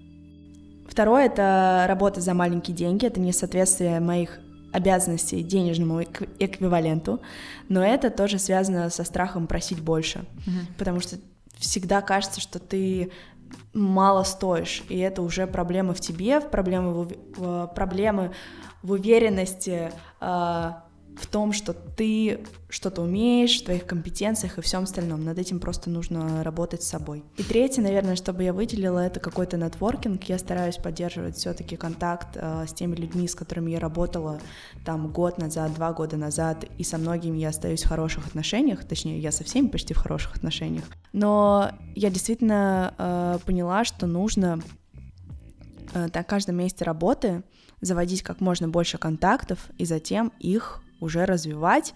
Второе— 0.88 1.27
это 1.27 1.85
работа 1.88 2.20
за 2.20 2.35
маленькие 2.35 2.77
деньги, 2.77 3.07
это 3.07 3.20
несоответствие 3.20 4.01
моих 4.01 4.38
обязанностей 4.73 5.42
денежному 5.42 6.03
эквиваленту, 6.03 7.20
но 7.68 7.85
это 7.85 8.11
тоже 8.11 8.38
связано 8.38 8.90
со 8.90 9.05
страхом 9.05 9.47
просить 9.47 9.81
больше, 9.81 10.20
mm-hmm. 10.20 10.77
потому 10.79 11.01
что 11.01 11.16
всегда 11.59 12.01
кажется, 12.01 12.40
что 12.40 12.59
ты 12.59 13.12
мало 13.73 14.25
стоишь, 14.25 14.83
и 14.88 14.99
это 14.99 15.23
уже 15.23 15.47
проблемы 15.47 15.94
в 15.94 16.01
тебе, 16.01 16.40
проблемы 16.40 17.05
в, 17.05 17.12
в, 17.37 17.66
проблемы 17.68 18.33
в 18.83 18.92
уверенности 18.92 19.92
э, 20.20 20.70
в 21.16 21.27
том, 21.27 21.53
что 21.53 21.72
ты 21.72 22.40
что-то 22.68 23.03
умеешь, 23.03 23.61
в 23.61 23.64
твоих 23.64 23.87
компетенциях 23.87 24.59
и 24.59 24.61
всем 24.61 24.83
остальном. 24.83 25.24
Над 25.24 25.38
этим 25.38 25.61
просто 25.61 25.90
нужно 25.90 26.42
работать 26.42 26.83
с 26.83 26.88
собой. 26.88 27.22
И 27.37 27.42
третье, 27.42 27.83
наверное, 27.83 28.16
чтобы 28.16 28.42
я 28.42 28.53
выделила, 28.53 28.98
это 28.98 29.20
какой-то 29.20 29.57
нетворкинг. 29.57 30.24
Я 30.24 30.38
стараюсь 30.38 30.77
поддерживать 30.77 31.37
все-таки 31.37 31.77
контакт 31.77 32.31
э, 32.35 32.64
с 32.66 32.72
теми 32.72 32.96
людьми, 32.96 33.29
с 33.29 33.35
которыми 33.35 33.70
я 33.70 33.79
работала 33.79 34.40
там 34.85 35.09
год 35.12 35.38
назад, 35.38 35.74
два 35.74 35.92
года 35.92 36.16
назад, 36.16 36.64
и 36.79 36.85
со 36.85 36.98
многими 36.98 37.38
я 37.38 37.50
остаюсь 37.50 37.85
в 37.85 37.88
хороших 37.88 38.27
отношениях, 38.27 38.85
точнее, 38.85 39.20
я 39.20 39.31
со 39.31 39.44
всеми 39.44 39.68
почти 39.68 39.94
в 39.94 39.98
хороших 39.98 40.37
отношениях. 40.37 40.85
Но 41.12 41.70
я 41.94 42.11
действительно 42.11 42.94
э, 42.98 43.38
поняла, 43.46 43.85
что 43.85 44.07
нужно 44.07 44.61
э, 45.92 46.09
на 46.12 46.22
каждом 46.24 46.57
месте 46.57 46.85
работы 46.85 47.44
заводить 47.81 48.22
как 48.22 48.40
можно 48.40 48.68
больше 48.68 48.98
контактов 48.98 49.68
и 49.79 49.85
затем 49.85 50.33
их 50.38 50.84
уже 51.00 51.24
развивать 51.26 51.94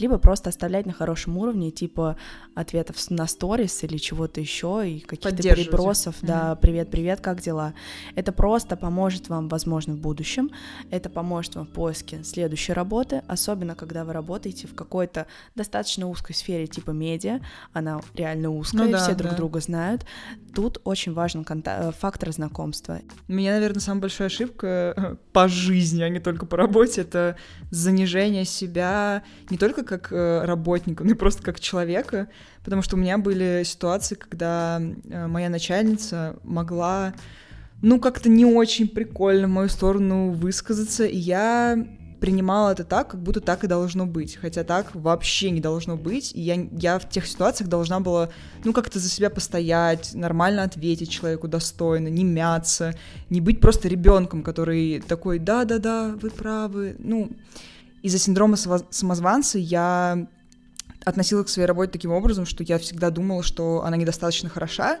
либо 0.00 0.18
просто 0.18 0.50
оставлять 0.50 0.86
на 0.86 0.92
хорошем 0.92 1.36
уровне, 1.38 1.70
типа 1.70 2.16
ответов 2.54 2.96
на 3.10 3.26
сторис 3.26 3.84
или 3.84 3.98
чего-то 3.98 4.40
еще, 4.40 4.82
и 4.88 5.00
каких-то 5.00 5.42
перебросов, 5.42 6.22
mm-hmm. 6.22 6.26
да, 6.26 6.56
привет-привет, 6.56 7.20
как 7.20 7.40
дела. 7.40 7.74
Это 8.14 8.32
просто 8.32 8.76
поможет 8.76 9.28
вам, 9.28 9.48
возможно, 9.48 9.94
в 9.94 9.98
будущем, 9.98 10.50
это 10.90 11.10
поможет 11.10 11.54
вам 11.56 11.66
в 11.66 11.70
поиске 11.70 12.24
следующей 12.24 12.72
работы, 12.72 13.22
особенно 13.28 13.74
когда 13.74 14.04
вы 14.04 14.12
работаете 14.12 14.66
в 14.66 14.74
какой-то 14.74 15.26
достаточно 15.54 16.08
узкой 16.08 16.34
сфере, 16.34 16.66
типа 16.66 16.90
медиа, 16.90 17.40
она 17.72 18.00
реально 18.14 18.50
узкая, 18.50 18.86
ну, 18.86 18.92
да, 18.92 18.98
все 18.98 19.14
друг 19.14 19.32
да. 19.32 19.36
друга 19.36 19.60
знают. 19.60 20.06
Тут 20.54 20.80
очень 20.84 21.12
важен 21.12 21.44
конта- 21.44 21.92
фактор 21.92 22.32
знакомства. 22.32 23.00
У 23.28 23.32
меня, 23.32 23.52
наверное, 23.52 23.80
самая 23.80 24.02
большая 24.02 24.28
ошибка 24.28 25.18
по 25.32 25.48
жизни, 25.48 26.02
а 26.02 26.08
не 26.08 26.20
только 26.20 26.46
по 26.46 26.56
работе, 26.56 27.02
это 27.02 27.36
занижение 27.70 28.44
себя 28.44 29.22
не 29.50 29.58
только 29.58 29.84
как 29.90 30.12
э, 30.12 30.44
работника, 30.44 31.04
ну 31.04 31.10
и 31.10 31.14
просто 31.14 31.42
как 31.42 31.58
человека, 31.58 32.28
потому 32.64 32.82
что 32.82 32.96
у 32.96 32.98
меня 32.98 33.18
были 33.18 33.62
ситуации, 33.64 34.14
когда 34.14 34.80
э, 34.80 35.26
моя 35.26 35.48
начальница 35.48 36.36
могла, 36.44 37.12
ну, 37.82 37.98
как-то 38.00 38.28
не 38.28 38.44
очень 38.44 38.88
прикольно 38.88 39.48
в 39.48 39.50
мою 39.50 39.68
сторону 39.68 40.30
высказаться, 40.30 41.04
и 41.04 41.16
я 41.16 41.76
принимала 42.20 42.70
это 42.70 42.84
так, 42.84 43.08
как 43.08 43.22
будто 43.22 43.40
так 43.40 43.64
и 43.64 43.66
должно 43.66 44.06
быть. 44.06 44.36
Хотя 44.36 44.62
так 44.62 44.94
вообще 44.94 45.50
не 45.50 45.60
должно 45.60 45.96
быть. 45.96 46.32
И 46.34 46.40
я, 46.40 46.68
я 46.72 46.98
в 46.98 47.08
тех 47.08 47.26
ситуациях 47.26 47.68
должна 47.68 47.98
была, 47.98 48.28
ну, 48.62 48.72
как-то 48.72 48.98
за 48.98 49.08
себя 49.08 49.30
постоять, 49.30 50.14
нормально 50.14 50.62
ответить 50.62 51.10
человеку 51.10 51.48
достойно, 51.48 52.08
не 52.08 52.24
мяться, 52.24 52.94
не 53.30 53.40
быть 53.40 53.60
просто 53.60 53.88
ребенком, 53.88 54.42
который 54.42 55.00
такой, 55.00 55.38
да-да-да, 55.38 56.14
вы 56.20 56.30
правы. 56.30 56.96
Ну, 56.98 57.30
из-за 58.02 58.18
синдрома 58.18 58.56
самозванца 58.56 59.58
я 59.58 60.26
относилась 61.04 61.46
к 61.46 61.48
своей 61.48 61.66
работе 61.66 61.92
таким 61.92 62.12
образом, 62.12 62.46
что 62.46 62.62
я 62.62 62.78
всегда 62.78 63.10
думала, 63.10 63.42
что 63.42 63.82
она 63.84 63.96
недостаточно 63.96 64.48
хороша, 64.48 64.98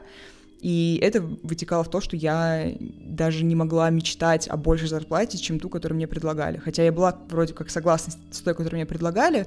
и 0.60 0.98
это 1.02 1.22
вытекало 1.22 1.84
в 1.84 1.90
то, 1.90 2.00
что 2.00 2.16
я 2.16 2.74
даже 2.78 3.44
не 3.44 3.54
могла 3.54 3.88
мечтать 3.90 4.46
о 4.48 4.56
большей 4.56 4.88
зарплате, 4.88 5.38
чем 5.38 5.58
ту, 5.58 5.70
которую 5.70 5.96
мне 5.96 6.06
предлагали. 6.06 6.58
Хотя 6.58 6.82
я 6.82 6.92
была 6.92 7.18
вроде 7.30 7.54
как 7.54 7.70
согласна 7.70 8.12
с 8.30 8.40
той, 8.40 8.54
которую 8.54 8.78
мне 8.78 8.86
предлагали, 8.86 9.46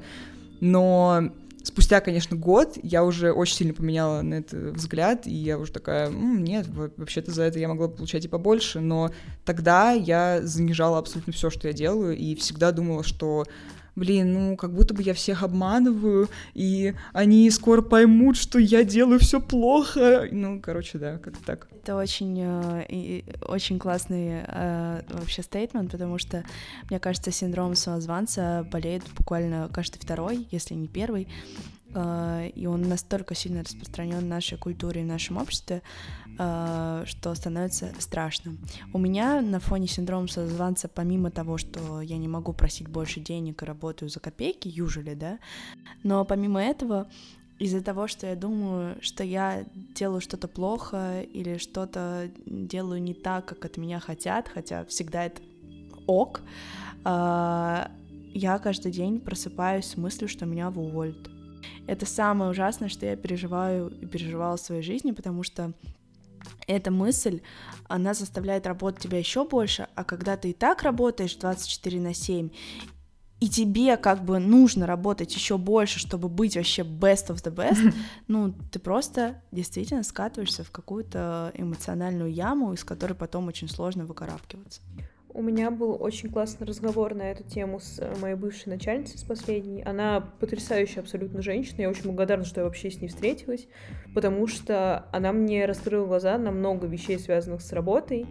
но 0.60 1.30
спустя, 1.64 2.02
конечно, 2.02 2.38
год 2.38 2.78
я 2.84 3.04
уже 3.04 3.32
очень 3.32 3.56
сильно 3.56 3.74
поменяла 3.74 4.22
на 4.22 4.36
это 4.36 4.58
взгляд, 4.72 5.26
и 5.26 5.34
я 5.34 5.58
уже 5.58 5.72
такая, 5.72 6.10
нет, 6.10 6.68
вообще-то 6.68 7.32
за 7.32 7.44
это 7.44 7.58
я 7.60 7.68
могла 7.68 7.88
получать 7.88 8.26
и 8.26 8.28
побольше, 8.28 8.80
но 8.80 9.12
тогда 9.46 9.92
я 9.92 10.42
занижала 10.44 11.00
абсолютно 11.00 11.34
все, 11.34 11.50
что 11.50 11.68
я 11.68 11.74
делаю, 11.74 12.16
и 12.16 12.36
всегда 12.36 12.72
думала, 12.72 13.04
что 13.04 13.46
блин, 13.96 14.34
ну, 14.34 14.58
как 14.58 14.74
будто 14.74 14.94
бы 14.94 15.04
я 15.04 15.14
всех 15.14 15.44
обманываю, 15.44 16.30
и 16.54 16.94
они 17.14 17.50
скоро 17.52 17.82
поймут, 17.82 18.38
что 18.38 18.60
я 18.60 18.84
делаю 18.84 19.20
все 19.20 19.40
плохо. 19.40 20.28
Ну, 20.32 20.60
короче, 20.62 20.98
да, 20.98 21.18
как-то 21.18 21.44
так. 21.44 21.68
Это 21.84 21.96
очень, 21.96 22.40
э, 22.42 23.22
очень 23.48 23.78
классный 23.78 24.44
э, 24.48 25.02
вообще 25.10 25.44
стейтмент, 25.44 25.92
потому 25.92 26.18
что, 26.18 26.44
мне 26.90 27.00
кажется, 27.00 27.32
синдром 27.32 27.76
самозванца 27.76 28.68
болеет 28.72 29.04
буквально 29.18 29.70
каждый 29.72 30.00
второй, 30.00 30.48
если 30.52 30.74
не 30.76 30.88
первый. 30.88 31.28
Э, 31.94 32.50
и 32.54 32.66
он 32.66 32.82
настолько 32.84 33.36
сильно 33.36 33.64
распространен 33.64 34.20
в 34.20 34.26
нашей 34.26 34.58
культуре 34.58 35.02
и 35.02 35.04
в 35.04 35.08
нашем 35.08 35.38
обществе, 35.38 35.82
э, 36.38 37.04
что 37.06 37.36
становится 37.36 37.94
страшно. 38.00 38.58
У 38.94 38.98
меня 38.98 39.42
на 39.42 39.60
фоне 39.60 39.88
синдрома 39.88 40.28
созванца, 40.28 40.88
помимо 40.88 41.32
того, 41.32 41.58
что 41.58 42.02
я 42.02 42.18
не 42.18 42.28
могу 42.28 42.54
просить 42.54 42.88
больше 42.88 43.20
денег 43.20 43.62
и 43.62 43.66
работаю 43.66 44.10
за 44.10 44.20
копейки, 44.20 44.68
южели, 44.68 45.14
да, 45.14 45.40
но 46.04 46.26
помимо 46.26 46.62
этого 46.62 47.08
из-за 47.60 47.82
того, 47.82 48.08
что 48.08 48.28
я 48.28 48.36
думаю, 48.36 48.98
что 49.02 49.24
я 49.24 49.64
делаю 49.96 50.22
что-то 50.22 50.48
плохо 50.48 51.22
или 51.22 51.58
что-то 51.58 52.32
делаю 52.46 53.02
не 53.02 53.14
так, 53.14 53.46
как 53.46 53.64
от 53.66 53.78
меня 53.78 54.00
хотят, 54.00 54.50
хотя 54.50 54.86
всегда 54.86 55.26
это 55.26 55.42
ок, 56.08 56.42
э, 57.06 57.88
я 58.36 58.58
каждый 58.58 58.92
день 58.92 59.20
просыпаюсь 59.20 59.86
с 59.86 59.98
мыслью, 59.98 60.28
что 60.28 60.48
меня 60.48 60.70
уволят. 60.70 61.33
Это 61.88 62.06
самое 62.06 62.52
ужасное, 62.52 62.90
что 62.90 63.06
я 63.06 63.16
переживаю 63.16 63.90
и 63.90 64.06
переживала 64.06 64.58
в 64.58 64.62
своей 64.62 64.82
жизни, 64.82 65.12
потому 65.12 65.44
что 65.44 65.74
эта 66.68 66.92
мысль, 66.92 67.42
она 67.88 68.14
заставляет 68.14 68.68
работать 68.68 69.02
тебя 69.02 69.18
еще 69.18 69.46
больше, 69.46 69.88
а 69.96 70.04
когда 70.04 70.38
ты 70.38 70.52
и 70.52 70.54
так 70.54 70.84
работаешь 70.84 71.36
24 71.36 72.00
на 72.00 72.14
7, 72.14 72.50
и 73.40 73.50
тебе 73.50 73.98
как 73.98 74.24
бы 74.24 74.40
нужно 74.40 74.88
работать 74.88 75.36
еще 75.36 75.58
больше, 75.58 76.00
чтобы 76.00 76.30
быть 76.30 76.56
вообще 76.56 76.84
best 76.84 77.28
of 77.28 77.44
the 77.44 77.54
best, 77.54 77.94
ну, 78.30 78.54
ты 78.72 78.80
просто 78.80 79.42
действительно 79.52 80.04
скатываешься 80.04 80.64
в 80.64 80.72
какую-то 80.72 81.52
эмоциональную 81.56 82.32
яму, 82.32 82.72
из 82.74 82.86
которой 82.86 83.16
потом 83.16 83.48
очень 83.48 83.68
сложно 83.68 84.06
выкарабкиваться. 84.06 84.80
У 85.36 85.42
меня 85.42 85.72
был 85.72 85.98
очень 86.00 86.30
классный 86.30 86.68
разговор 86.68 87.16
на 87.16 87.32
эту 87.32 87.44
тему 87.44 87.80
с 87.80 87.98
э, 87.98 88.14
моей 88.22 88.36
бывшей 88.36 88.70
начальницей, 88.70 89.18
с 89.18 89.24
последней. 89.24 89.82
Она 89.82 90.22
потрясающая 90.40 91.02
абсолютно 91.02 91.42
женщина. 91.42 91.82
Я 91.82 91.90
очень 91.90 92.04
благодарна, 92.04 92.46
что 92.46 92.62
я 92.62 92.66
вообще 92.66 92.92
с 92.92 93.02
ней 93.02 93.08
встретилась, 93.08 93.68
потому 94.14 94.46
что 94.46 95.08
она 95.12 95.32
мне 95.32 95.66
раскрыла 95.66 96.06
глаза 96.06 96.38
на 96.38 96.52
много 96.52 96.86
вещей, 96.86 97.18
связанных 97.18 97.62
с 97.62 97.74
работой. 97.74 98.28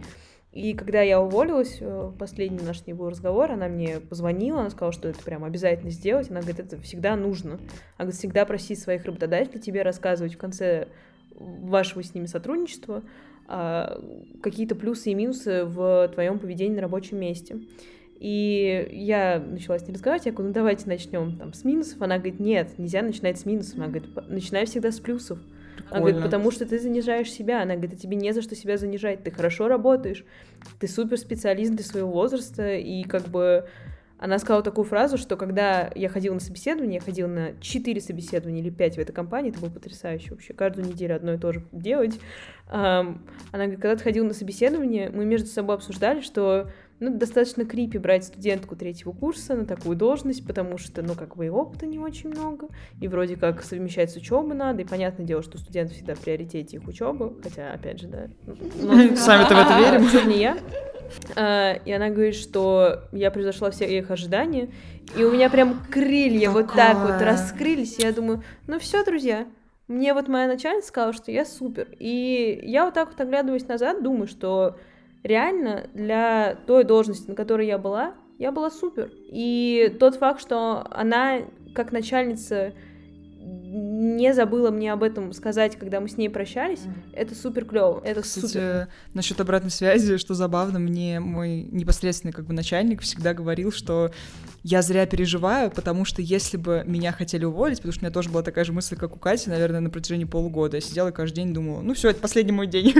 И 0.53 0.73
когда 0.75 1.01
я 1.01 1.19
уволилась, 1.19 1.79
э, 1.81 2.11
последний 2.17 2.65
наш 2.65 2.79
с 2.79 2.87
ней 2.87 2.93
был 2.93 3.09
разговор, 3.09 3.51
она 3.51 3.67
мне 3.67 3.99
позвонила, 3.99 4.61
она 4.61 4.69
сказала, 4.69 4.93
что 4.93 5.09
это 5.09 5.21
прям 5.21 5.43
обязательно 5.43 5.91
сделать. 5.91 6.31
Она 6.31 6.39
говорит, 6.39 6.61
это 6.61 6.79
всегда 6.79 7.17
нужно. 7.17 7.55
Она 7.97 8.05
говорит, 8.05 8.15
всегда 8.15 8.45
просить 8.45 8.79
своих 8.79 9.03
работодателей 9.03 9.59
тебе 9.59 9.81
рассказывать 9.81 10.35
в 10.35 10.37
конце 10.37 10.87
вашего 11.37 12.01
с 12.01 12.13
ними 12.13 12.27
сотрудничества, 12.27 13.03
какие-то 14.41 14.75
плюсы 14.75 15.11
и 15.11 15.13
минусы 15.13 15.65
в 15.65 16.09
твоем 16.13 16.39
поведении 16.39 16.75
на 16.75 16.81
рабочем 16.81 17.19
месте. 17.19 17.57
И 18.19 18.87
я 18.91 19.43
начала 19.45 19.77
с 19.77 19.85
ней 19.85 19.93
разговаривать, 19.93 20.25
я 20.27 20.31
говорю, 20.31 20.47
ну 20.49 20.53
давайте 20.53 20.87
начнем 20.87 21.37
там 21.37 21.53
с 21.53 21.65
минусов. 21.65 22.01
Она 22.01 22.17
говорит, 22.17 22.39
нет, 22.39 22.77
нельзя 22.77 23.01
начинать 23.01 23.37
с 23.37 23.45
минусов. 23.45 23.75
Она 23.75 23.87
говорит, 23.87 24.09
начинай 24.29 24.65
всегда 24.65 24.91
с 24.91 24.99
плюсов. 24.99 25.39
Прикольно. 25.75 25.91
Она 25.91 25.99
говорит, 25.99 26.23
потому 26.23 26.51
что 26.51 26.65
ты 26.65 26.79
занижаешь 26.79 27.29
себя. 27.29 27.61
Она 27.61 27.73
говорит, 27.73 27.93
а 27.93 27.97
тебе 27.97 28.15
не 28.15 28.31
за 28.31 28.41
что 28.41 28.55
себя 28.55 28.77
занижать. 28.77 29.23
Ты 29.23 29.31
хорошо 29.31 29.67
работаешь, 29.67 30.23
ты 30.79 30.87
супер 30.87 31.17
специалист 31.17 31.73
для 31.73 31.83
своего 31.83 32.11
возраста, 32.11 32.75
и 32.75 33.03
как 33.03 33.27
бы 33.27 33.65
она 34.23 34.39
сказала 34.39 34.63
такую 34.63 34.85
фразу, 34.85 35.17
что 35.17 35.35
когда 35.35 35.91
я 35.95 36.07
ходила 36.07 36.33
на 36.33 36.39
собеседование, 36.39 36.95
я 36.95 37.01
ходила 37.01 37.27
на 37.27 37.59
4 37.59 37.99
собеседования 37.99 38.61
или 38.61 38.69
5 38.69 38.95
в 38.95 38.99
этой 38.99 39.11
компании, 39.11 39.51
это 39.51 39.59
было 39.59 39.69
потрясающе 39.69 40.29
вообще, 40.29 40.53
каждую 40.53 40.87
неделю 40.87 41.17
одно 41.17 41.33
и 41.33 41.37
то 41.37 41.51
же 41.51 41.65
делать. 41.73 42.17
Она 42.69 43.17
говорит, 43.51 43.81
когда 43.81 43.97
ты 43.97 44.03
ходил 44.03 44.23
на 44.23 44.33
собеседование, 44.33 45.09
мы 45.09 45.25
между 45.25 45.49
собой 45.49 45.75
обсуждали, 45.75 46.21
что 46.21 46.69
ну, 47.01 47.17
достаточно 47.17 47.65
крипи 47.65 47.97
брать 47.97 48.23
студентку 48.23 48.77
третьего 48.77 49.11
курса 49.11 49.55
на 49.55 49.65
такую 49.65 49.97
должность, 49.97 50.47
потому 50.47 50.77
что, 50.77 51.01
ну, 51.01 51.15
как 51.15 51.35
бы 51.35 51.47
и 51.47 51.49
опыта 51.49 51.85
не 51.85 51.99
очень 51.99 52.29
много, 52.29 52.69
и 53.01 53.09
вроде 53.09 53.35
как 53.35 53.61
совмещать 53.61 54.09
с 54.09 54.15
учебой 54.15 54.55
надо, 54.55 54.83
и 54.83 54.85
понятное 54.85 55.25
дело, 55.25 55.43
что 55.43 55.57
студенты 55.57 55.95
всегда 55.95 56.15
в 56.15 56.19
приоритете 56.19 56.77
их 56.77 56.87
учебы, 56.87 57.33
хотя, 57.43 57.73
опять 57.73 57.99
же, 57.99 58.07
да. 58.07 58.27
Сами-то 59.17 59.53
в 59.53 59.57
это 59.57 59.77
верим. 59.79 60.29
Не 60.29 60.39
я. 60.39 60.57
А, 61.35 61.73
и 61.85 61.91
она 61.91 62.09
говорит, 62.09 62.35
что 62.35 63.01
я 63.11 63.31
превзошла 63.31 63.71
все 63.71 63.85
их 63.85 64.11
ожидания, 64.11 64.69
и 65.17 65.23
у 65.23 65.31
меня 65.31 65.49
прям 65.49 65.79
крылья 65.91 66.49
вот 66.49 66.73
так 66.73 66.97
вот 66.97 67.21
раскрылись, 67.21 67.99
и 67.99 68.03
я 68.03 68.11
думаю, 68.11 68.43
ну 68.67 68.79
все, 68.79 69.03
друзья, 69.03 69.47
мне 69.87 70.13
вот 70.13 70.27
моя 70.27 70.47
начальница 70.47 70.87
сказала, 70.87 71.13
что 71.13 71.31
я 71.31 71.45
супер. 71.45 71.89
И 71.99 72.59
я 72.63 72.85
вот 72.85 72.93
так 72.93 73.09
вот 73.09 73.19
оглядываясь 73.19 73.67
назад, 73.67 74.01
думаю, 74.01 74.27
что 74.27 74.77
реально 75.23 75.87
для 75.93 76.55
той 76.67 76.83
должности, 76.83 77.29
на 77.29 77.35
которой 77.35 77.67
я 77.67 77.77
была, 77.77 78.13
я 78.39 78.51
была 78.51 78.71
супер. 78.71 79.11
И 79.29 79.95
тот 79.99 80.15
факт, 80.15 80.41
что 80.41 80.85
она 80.91 81.41
как 81.75 81.91
начальница 81.91 82.73
не 83.73 84.33
забыла 84.33 84.69
мне 84.69 84.93
об 84.93 85.01
этом 85.01 85.33
сказать, 85.33 85.77
когда 85.77 85.99
мы 85.99 86.07
с 86.07 86.17
ней 86.17 86.29
прощались. 86.29 86.79
Mm-hmm. 86.79 87.13
Это 87.13 87.35
супер 87.35 87.65
клево. 87.65 88.01
Это 88.03 88.21
Кстати, 88.21 88.45
супер. 88.45 88.87
насчет 89.13 89.41
обратной 89.41 89.71
связи, 89.71 90.17
что 90.17 90.35
забавно, 90.35 90.77
мне 90.77 91.19
мой 91.19 91.67
непосредственный 91.71 92.33
как 92.33 92.45
бы 92.45 92.53
начальник 92.53 93.01
всегда 93.01 93.33
говорил, 93.33 93.71
что 93.71 94.11
я 94.61 94.81
зря 94.83 95.07
переживаю, 95.07 95.71
потому 95.71 96.05
что 96.05 96.21
если 96.21 96.57
бы 96.57 96.83
меня 96.85 97.11
хотели 97.11 97.45
уволить, 97.45 97.79
потому 97.79 97.93
что 97.93 98.01
у 98.01 98.05
меня 98.05 98.13
тоже 98.13 98.29
была 98.29 98.43
такая 98.43 98.63
же 98.63 98.73
мысль, 98.73 98.95
как 98.95 99.15
у 99.15 99.19
Кати, 99.19 99.49
наверное, 99.49 99.79
на 99.79 99.89
протяжении 99.89 100.25
полугода. 100.25 100.77
Я 100.77 100.81
сидела 100.81 101.09
и 101.09 101.11
каждый 101.11 101.37
день 101.37 101.53
думала, 101.53 101.81
ну 101.81 101.95
все, 101.95 102.09
это 102.09 102.19
последний 102.19 102.51
мой 102.51 102.67
день. 102.67 102.93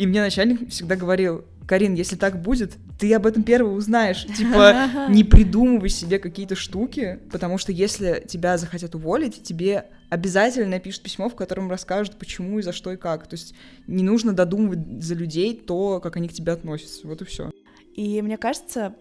И 0.00 0.06
мне 0.06 0.22
начальник 0.22 0.70
всегда 0.70 0.96
говорил, 0.96 1.44
Карин, 1.68 1.92
если 1.92 2.16
так 2.16 2.40
будет, 2.40 2.78
ты 2.98 3.12
об 3.12 3.26
этом 3.26 3.42
первый 3.42 3.76
узнаешь. 3.76 4.24
Типа, 4.24 4.88
не 5.10 5.24
придумывай 5.24 5.90
себе 5.90 6.18
какие-то 6.18 6.54
штуки, 6.54 7.18
потому 7.30 7.58
что 7.58 7.70
если 7.70 8.24
тебя 8.26 8.56
захотят 8.56 8.94
уволить, 8.94 9.42
тебе 9.42 9.88
обязательно 10.08 10.68
напишут 10.68 11.02
письмо, 11.02 11.28
в 11.28 11.34
котором 11.34 11.70
расскажут, 11.70 12.16
почему 12.16 12.58
и 12.58 12.62
за 12.62 12.72
что 12.72 12.92
и 12.92 12.96
как. 12.96 13.26
То 13.26 13.34
есть 13.34 13.54
не 13.86 14.02
нужно 14.02 14.32
додумывать 14.32 15.02
за 15.04 15.14
людей 15.14 15.54
то, 15.54 16.00
как 16.00 16.16
они 16.16 16.28
к 16.28 16.32
тебе 16.32 16.52
относятся. 16.52 17.06
Вот 17.06 17.20
и 17.20 17.26
все. 17.26 17.50
И 17.94 18.22
мне 18.22 18.38
кажется, 18.38 18.94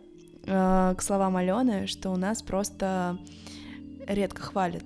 э, 0.46 0.96
к 0.98 1.02
словам 1.02 1.38
Алены, 1.38 1.88
что 1.88 2.10
у 2.10 2.18
нас 2.18 2.42
просто 2.42 3.18
редко 4.06 4.42
хвалят, 4.42 4.84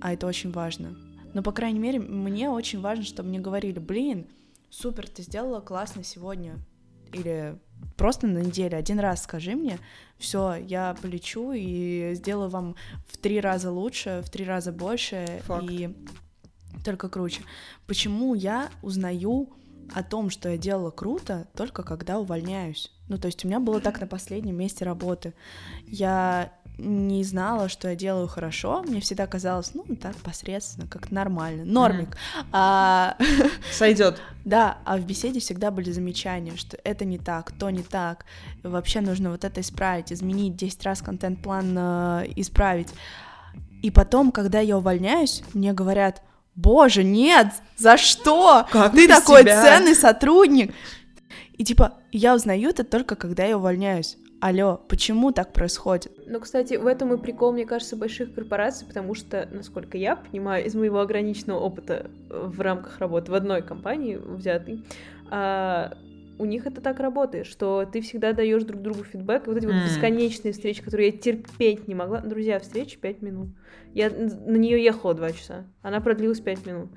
а 0.00 0.12
это 0.12 0.26
очень 0.26 0.50
важно. 0.50 0.96
Но, 1.34 1.42
по 1.44 1.52
крайней 1.52 1.78
мере, 1.78 2.00
мне 2.00 2.50
очень 2.50 2.80
важно, 2.80 3.04
чтобы 3.04 3.28
мне 3.28 3.38
говорили, 3.38 3.78
блин, 3.78 4.26
супер, 4.72 5.08
ты 5.08 5.22
сделала 5.22 5.60
классно 5.60 6.02
сегодня, 6.02 6.58
или 7.12 7.58
просто 7.96 8.26
на 8.26 8.38
неделю 8.38 8.76
один 8.78 8.98
раз 8.98 9.22
скажи 9.22 9.54
мне, 9.54 9.78
все, 10.18 10.54
я 10.54 10.96
полечу 11.00 11.52
и 11.52 12.12
сделаю 12.14 12.48
вам 12.48 12.74
в 13.06 13.18
три 13.18 13.40
раза 13.40 13.70
лучше, 13.70 14.22
в 14.24 14.30
три 14.30 14.44
раза 14.44 14.72
больше 14.72 15.42
Факт. 15.44 15.66
и 15.68 15.94
только 16.84 17.08
круче. 17.08 17.42
Почему 17.86 18.34
я 18.34 18.70
узнаю 18.82 19.50
о 19.94 20.02
том, 20.02 20.30
что 20.30 20.48
я 20.48 20.56
делала 20.56 20.90
круто, 20.90 21.48
только 21.54 21.82
когда 21.82 22.18
увольняюсь? 22.18 22.90
Ну, 23.08 23.18
то 23.18 23.26
есть 23.26 23.44
у 23.44 23.48
меня 23.48 23.60
было 23.60 23.80
так 23.80 24.00
на 24.00 24.06
последнем 24.06 24.56
месте 24.56 24.84
работы. 24.84 25.34
Я 25.86 26.52
не 26.78 27.22
знала, 27.22 27.68
что 27.68 27.88
я 27.88 27.94
делаю 27.94 28.26
хорошо. 28.26 28.82
Мне 28.82 29.00
всегда 29.00 29.26
казалось, 29.26 29.72
ну, 29.74 29.84
так, 29.96 30.16
посредственно, 30.16 30.86
как 30.86 31.10
нормально, 31.10 31.64
нормик. 31.64 32.16
А... 32.50 33.16
Сойдет. 33.72 34.20
Да, 34.44 34.78
а 34.84 34.96
в 34.96 35.04
беседе 35.04 35.40
всегда 35.40 35.70
были 35.70 35.92
замечания, 35.92 36.56
что 36.56 36.76
это 36.82 37.04
не 37.04 37.18
так, 37.18 37.52
то 37.52 37.70
не 37.70 37.82
так, 37.82 38.24
вообще 38.62 39.00
нужно 39.00 39.30
вот 39.30 39.44
это 39.44 39.60
исправить, 39.60 40.12
изменить 40.12 40.56
10 40.56 40.82
раз 40.84 41.02
контент-план 41.02 41.74
э, 41.78 42.24
исправить. 42.36 42.88
И 43.82 43.90
потом, 43.90 44.32
когда 44.32 44.60
я 44.60 44.78
увольняюсь, 44.78 45.42
мне 45.54 45.72
говорят, 45.72 46.22
боже, 46.54 47.04
нет, 47.04 47.48
за 47.76 47.96
что? 47.96 48.66
Как 48.70 48.92
ты 48.92 49.08
такой 49.08 49.42
себя? 49.42 49.62
ценный 49.62 49.94
сотрудник. 49.94 50.74
И 51.52 51.64
типа, 51.64 51.94
я 52.10 52.34
узнаю 52.34 52.70
это 52.70 52.84
только 52.84 53.14
когда 53.14 53.44
я 53.44 53.56
увольняюсь. 53.56 54.16
Алло, 54.42 54.80
почему 54.88 55.30
так 55.30 55.52
происходит? 55.52 56.10
Ну, 56.26 56.40
кстати, 56.40 56.74
в 56.74 56.88
этом 56.88 57.14
и 57.14 57.16
прикол, 57.16 57.52
мне 57.52 57.64
кажется, 57.64 57.94
больших 57.94 58.34
корпораций, 58.34 58.84
потому 58.84 59.14
что, 59.14 59.48
насколько 59.52 59.96
я 59.96 60.16
понимаю, 60.16 60.66
из 60.66 60.74
моего 60.74 60.98
ограниченного 60.98 61.60
опыта 61.60 62.10
в 62.28 62.60
рамках 62.60 62.98
работы 62.98 63.30
в 63.30 63.36
одной 63.36 63.62
компании 63.62 64.16
взятый, 64.16 64.84
а, 65.30 65.96
у 66.40 66.44
них 66.44 66.66
это 66.66 66.80
так 66.80 66.98
работает, 66.98 67.46
что 67.46 67.84
ты 67.84 68.00
всегда 68.00 68.32
даешь 68.32 68.64
друг 68.64 68.82
другу 68.82 69.04
фидбэк, 69.04 69.46
и 69.46 69.48
вот 69.48 69.58
эти 69.58 69.66
mm. 69.66 69.72
вот 69.74 69.84
бесконечные 69.84 70.50
встречи, 70.50 70.82
которые 70.82 71.10
я 71.10 71.16
терпеть 71.16 71.86
не 71.86 71.94
могла. 71.94 72.18
Друзья, 72.18 72.58
встреча 72.58 72.98
5 72.98 73.22
минут. 73.22 73.50
Я 73.94 74.10
на 74.10 74.56
нее 74.56 74.82
ехала 74.82 75.14
2 75.14 75.32
часа, 75.34 75.66
она 75.82 76.00
продлилась 76.00 76.40
5 76.40 76.66
минут. 76.66 76.90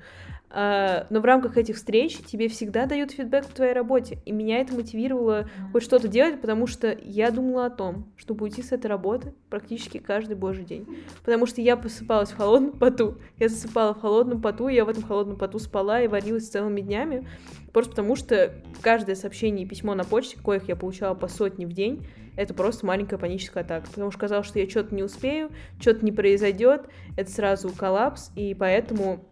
А, 0.58 1.06
но 1.10 1.20
в 1.20 1.24
рамках 1.26 1.58
этих 1.58 1.76
встреч 1.76 2.16
тебе 2.16 2.48
всегда 2.48 2.86
дают 2.86 3.10
фидбэк 3.10 3.44
в 3.44 3.52
твоей 3.52 3.74
работе. 3.74 4.20
И 4.24 4.32
меня 4.32 4.60
это 4.60 4.74
мотивировало 4.74 5.50
хоть 5.70 5.82
что-то 5.82 6.08
делать, 6.08 6.40
потому 6.40 6.66
что 6.66 6.96
я 7.02 7.30
думала 7.30 7.66
о 7.66 7.70
том, 7.70 8.10
чтобы 8.16 8.44
уйти 8.44 8.62
с 8.62 8.72
этой 8.72 8.86
работы 8.86 9.34
практически 9.50 9.98
каждый 9.98 10.34
божий 10.34 10.64
день. 10.64 10.86
Потому 11.22 11.44
что 11.44 11.60
я 11.60 11.76
посыпалась 11.76 12.30
в 12.30 12.38
холодном 12.38 12.72
поту. 12.72 13.18
Я 13.38 13.50
засыпала 13.50 13.92
в 13.92 14.00
холодном 14.00 14.40
поту, 14.40 14.68
я 14.68 14.86
в 14.86 14.88
этом 14.88 15.02
холодном 15.02 15.36
поту 15.36 15.58
спала 15.58 16.00
и 16.00 16.08
варилась 16.08 16.48
целыми 16.48 16.80
днями. 16.80 17.28
Просто 17.74 17.90
потому 17.90 18.16
что 18.16 18.54
каждое 18.80 19.14
сообщение 19.14 19.66
и 19.66 19.68
письмо 19.68 19.94
на 19.94 20.04
почте, 20.04 20.38
коих 20.42 20.68
я 20.68 20.76
получала 20.76 21.14
по 21.14 21.28
сотне 21.28 21.66
в 21.66 21.74
день, 21.74 22.06
это 22.34 22.54
просто 22.54 22.86
маленькая 22.86 23.18
паническая 23.18 23.62
атака. 23.62 23.88
Потому 23.88 24.10
что 24.10 24.20
казалось, 24.20 24.46
что 24.46 24.58
я 24.58 24.66
что-то 24.66 24.94
не 24.94 25.02
успею, 25.02 25.50
что-то 25.78 26.02
не 26.02 26.12
произойдет, 26.12 26.86
это 27.18 27.30
сразу 27.30 27.68
коллапс, 27.76 28.30
и 28.36 28.54
поэтому 28.54 29.26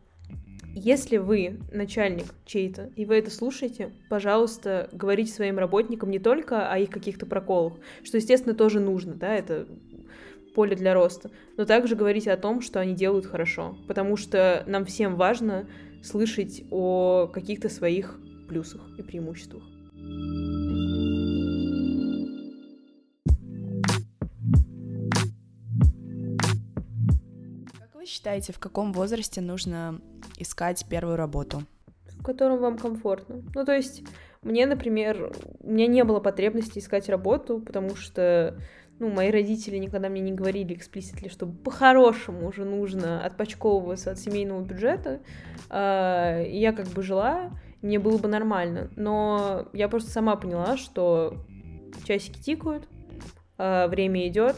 если 0.75 1.19
вы 1.19 1.61
начальник 1.73 2.27
чей-то, 2.45 2.91
и 2.97 3.05
вы 3.05 3.17
это 3.17 3.31
слушаете, 3.31 3.93
пожалуйста, 4.09 4.89
говорите 4.93 5.33
своим 5.33 5.59
работникам 5.59 6.11
не 6.11 6.19
только 6.19 6.69
о 6.69 6.79
их 6.79 6.91
каких-то 6.91 7.27
проколах, 7.27 7.75
что, 8.03 8.17
естественно, 8.17 8.55
тоже 8.55 8.81
нужно, 8.81 9.15
да, 9.15 9.35
это 9.35 9.67
поле 10.55 10.77
для 10.77 10.95
роста, 10.95 11.31
но 11.57 11.65
также 11.65 11.97
говорите 11.97 12.31
о 12.33 12.37
том, 12.37 12.61
что 12.61 12.81
они 12.81 12.95
делают 12.95 13.27
хорошо, 13.27 13.77
потому 13.89 14.17
что 14.17 14.65
нам 14.67 14.85
всем 14.85 15.17
важно 15.17 15.67
слышать 16.03 16.63
о 16.71 17.29
каких-то 17.33 17.69
своих 17.69 18.19
плюсах 18.49 18.81
и 18.99 19.03
преимуществах. 19.03 19.63
Вы 28.05 28.09
считаете, 28.09 28.53
в 28.53 28.59
каком 28.59 28.93
возрасте 28.93 29.41
нужно 29.41 29.99
искать 30.37 30.85
первую 30.91 31.17
работу? 31.17 31.63
В 32.19 32.23
котором 32.23 32.59
вам 32.59 32.77
комфортно. 32.77 33.43
Ну, 33.55 33.65
то 33.65 33.75
есть, 33.75 34.03
мне, 34.43 34.67
например, 34.67 35.33
у 35.61 35.71
меня 35.71 35.87
не 35.87 36.05
было 36.05 36.21
потребности 36.21 36.81
искать 36.81 37.09
работу, 37.09 37.61
потому 37.61 37.97
что, 37.97 38.61
ну, 38.99 39.09
мои 39.09 39.31
родители 39.31 39.79
никогда 39.79 40.11
мне 40.11 40.21
не 40.21 40.33
говорили 40.33 40.75
эксплиситли, 40.75 41.29
что 41.29 41.47
по-хорошему 41.47 42.47
уже 42.47 42.67
нужно 42.67 43.25
отпочковываться 43.25 44.11
от 44.11 44.19
семейного 44.19 44.61
бюджета. 44.61 45.23
А, 45.71 46.43
и 46.43 46.59
я 46.59 46.75
как 46.75 46.89
бы 46.89 47.03
жила, 47.03 47.53
мне 47.81 47.99
было 47.99 48.19
бы 48.19 48.29
нормально. 48.29 48.91
Но 48.97 49.69
я 49.73 49.89
просто 49.89 50.11
сама 50.11 50.37
поняла, 50.37 50.77
что 50.77 51.37
часики 52.07 52.39
тикают, 52.39 52.87
а, 53.57 53.89
время 53.89 54.29
идет, 54.29 54.57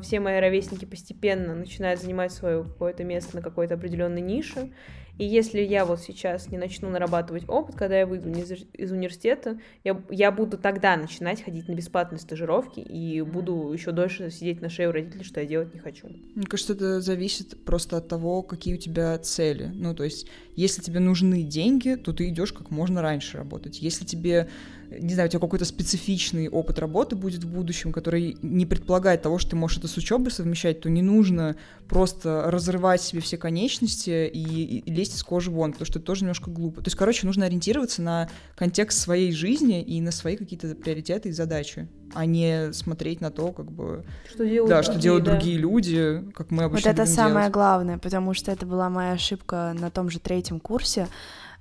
все 0.00 0.20
мои 0.20 0.40
ровесники 0.40 0.86
постепенно 0.86 1.54
начинают 1.54 2.00
занимать 2.00 2.32
свое 2.32 2.64
какое-то 2.64 3.04
место 3.04 3.36
на 3.36 3.42
какой-то 3.42 3.74
определенной 3.74 4.22
нише, 4.22 4.70
и 5.18 5.24
если 5.24 5.60
я 5.60 5.86
вот 5.86 6.00
сейчас 6.00 6.50
не 6.50 6.58
начну 6.58 6.90
нарабатывать 6.90 7.48
опыт, 7.48 7.74
когда 7.74 7.98
я 7.98 8.06
выйду 8.06 8.28
из, 8.30 8.52
из 8.74 8.92
университета, 8.92 9.58
я, 9.82 10.00
я 10.10 10.30
буду 10.30 10.58
тогда 10.58 10.96
начинать 10.96 11.42
ходить 11.42 11.68
на 11.68 11.74
бесплатные 11.74 12.18
стажировки 12.18 12.80
и 12.80 13.22
буду 13.22 13.72
еще 13.72 13.92
дольше 13.92 14.30
сидеть 14.30 14.60
на 14.60 14.68
шее 14.68 14.90
у 14.90 14.92
родителей, 14.92 15.24
что 15.24 15.40
я 15.40 15.46
делать 15.46 15.72
не 15.72 15.80
хочу. 15.80 16.08
Мне 16.34 16.46
кажется, 16.46 16.74
это 16.74 17.00
зависит 17.00 17.64
просто 17.64 17.96
от 17.96 18.08
того, 18.08 18.42
какие 18.42 18.74
у 18.74 18.78
тебя 18.78 19.18
цели. 19.18 19.70
Ну, 19.72 19.94
то 19.94 20.04
есть, 20.04 20.26
если 20.54 20.82
тебе 20.82 21.00
нужны 21.00 21.42
деньги, 21.42 21.94
то 21.94 22.12
ты 22.12 22.28
идешь 22.28 22.52
как 22.52 22.70
можно 22.70 23.00
раньше 23.00 23.38
работать. 23.38 23.80
Если 23.80 24.04
тебе 24.04 24.48
не 24.90 25.14
знаю, 25.14 25.28
у 25.28 25.30
тебя 25.30 25.40
какой-то 25.40 25.64
специфичный 25.64 26.48
опыт 26.48 26.78
работы 26.78 27.16
будет 27.16 27.44
в 27.44 27.48
будущем, 27.48 27.92
который 27.92 28.36
не 28.42 28.66
предполагает 28.66 29.22
того, 29.22 29.38
что 29.38 29.50
ты 29.50 29.56
можешь 29.56 29.78
это 29.78 29.88
с 29.88 29.96
учебой 29.96 30.30
совмещать, 30.30 30.80
то 30.80 30.90
не 30.90 31.02
нужно 31.02 31.56
просто 31.88 32.44
разрывать 32.46 33.02
себе 33.02 33.20
все 33.20 33.36
конечности 33.36 34.28
и, 34.32 34.78
и 34.78 34.90
лезть 34.90 35.16
из 35.16 35.22
кожи 35.22 35.50
вон, 35.50 35.72
потому 35.72 35.86
что 35.86 35.98
это 35.98 36.06
тоже 36.06 36.22
немножко 36.22 36.50
глупо. 36.50 36.82
То 36.82 36.88
есть, 36.88 36.96
короче, 36.96 37.26
нужно 37.26 37.46
ориентироваться 37.46 38.02
на 38.02 38.28
контекст 38.56 39.00
своей 39.00 39.32
жизни 39.32 39.82
и 39.82 40.00
на 40.00 40.10
свои 40.10 40.36
какие-то 40.36 40.74
приоритеты 40.74 41.30
и 41.30 41.32
задачи, 41.32 41.88
а 42.14 42.24
не 42.24 42.72
смотреть 42.72 43.20
на 43.20 43.30
то, 43.30 43.52
как 43.52 43.70
бы... 43.70 44.04
Что 44.28 44.46
делают 44.46 44.70
да, 44.70 44.76
другие, 44.76 44.92
что 44.92 45.02
делают 45.02 45.24
да. 45.24 45.30
другие 45.32 45.58
люди, 45.58 46.24
как 46.34 46.50
мы 46.50 46.64
обычно 46.64 46.90
Вот 46.90 46.98
это 46.98 47.06
самое 47.06 47.34
делать. 47.34 47.52
главное, 47.52 47.98
потому 47.98 48.34
что 48.34 48.52
это 48.52 48.66
была 48.66 48.88
моя 48.90 49.12
ошибка 49.12 49.74
на 49.78 49.90
том 49.90 50.10
же 50.10 50.20
третьем 50.20 50.60
курсе. 50.60 51.08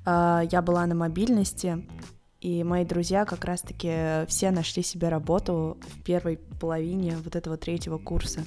А, 0.05 0.43
я 0.51 0.61
была 0.61 0.85
на 0.85 0.95
мобильности, 0.95 1.85
и 2.45 2.63
мои 2.63 2.85
друзья 2.85 3.25
как 3.25 3.43
раз-таки 3.43 4.27
все 4.27 4.51
нашли 4.51 4.83
себе 4.83 5.09
работу 5.09 5.79
в 5.81 6.03
первой 6.03 6.37
половине 6.59 7.17
вот 7.23 7.35
этого 7.35 7.57
третьего 7.57 7.97
курса. 7.97 8.45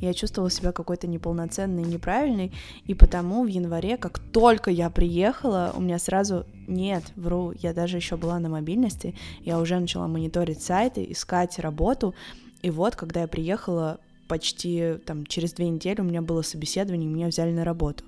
Я 0.00 0.14
чувствовала 0.14 0.50
себя 0.50 0.72
какой-то 0.72 1.06
неполноценной, 1.06 1.82
неправильной, 1.82 2.54
и 2.86 2.94
потому 2.94 3.44
в 3.44 3.48
январе, 3.48 3.98
как 3.98 4.20
только 4.20 4.70
я 4.70 4.88
приехала, 4.88 5.74
у 5.76 5.82
меня 5.82 5.98
сразу 5.98 6.46
нет, 6.66 7.04
вру, 7.14 7.52
я 7.60 7.74
даже 7.74 7.98
еще 7.98 8.16
была 8.16 8.38
на 8.38 8.48
мобильности, 8.48 9.14
я 9.42 9.60
уже 9.60 9.78
начала 9.78 10.08
мониторить 10.08 10.62
сайты, 10.62 11.06
искать 11.06 11.58
работу, 11.58 12.14
и 12.62 12.70
вот, 12.70 12.96
когда 12.96 13.20
я 13.20 13.28
приехала, 13.28 14.00
почти 14.28 14.94
там 15.04 15.26
через 15.26 15.52
две 15.52 15.68
недели 15.68 16.00
у 16.00 16.04
меня 16.04 16.22
было 16.22 16.40
собеседование, 16.40 17.06
и 17.10 17.12
меня 17.12 17.26
взяли 17.26 17.52
на 17.52 17.64
работу. 17.64 18.02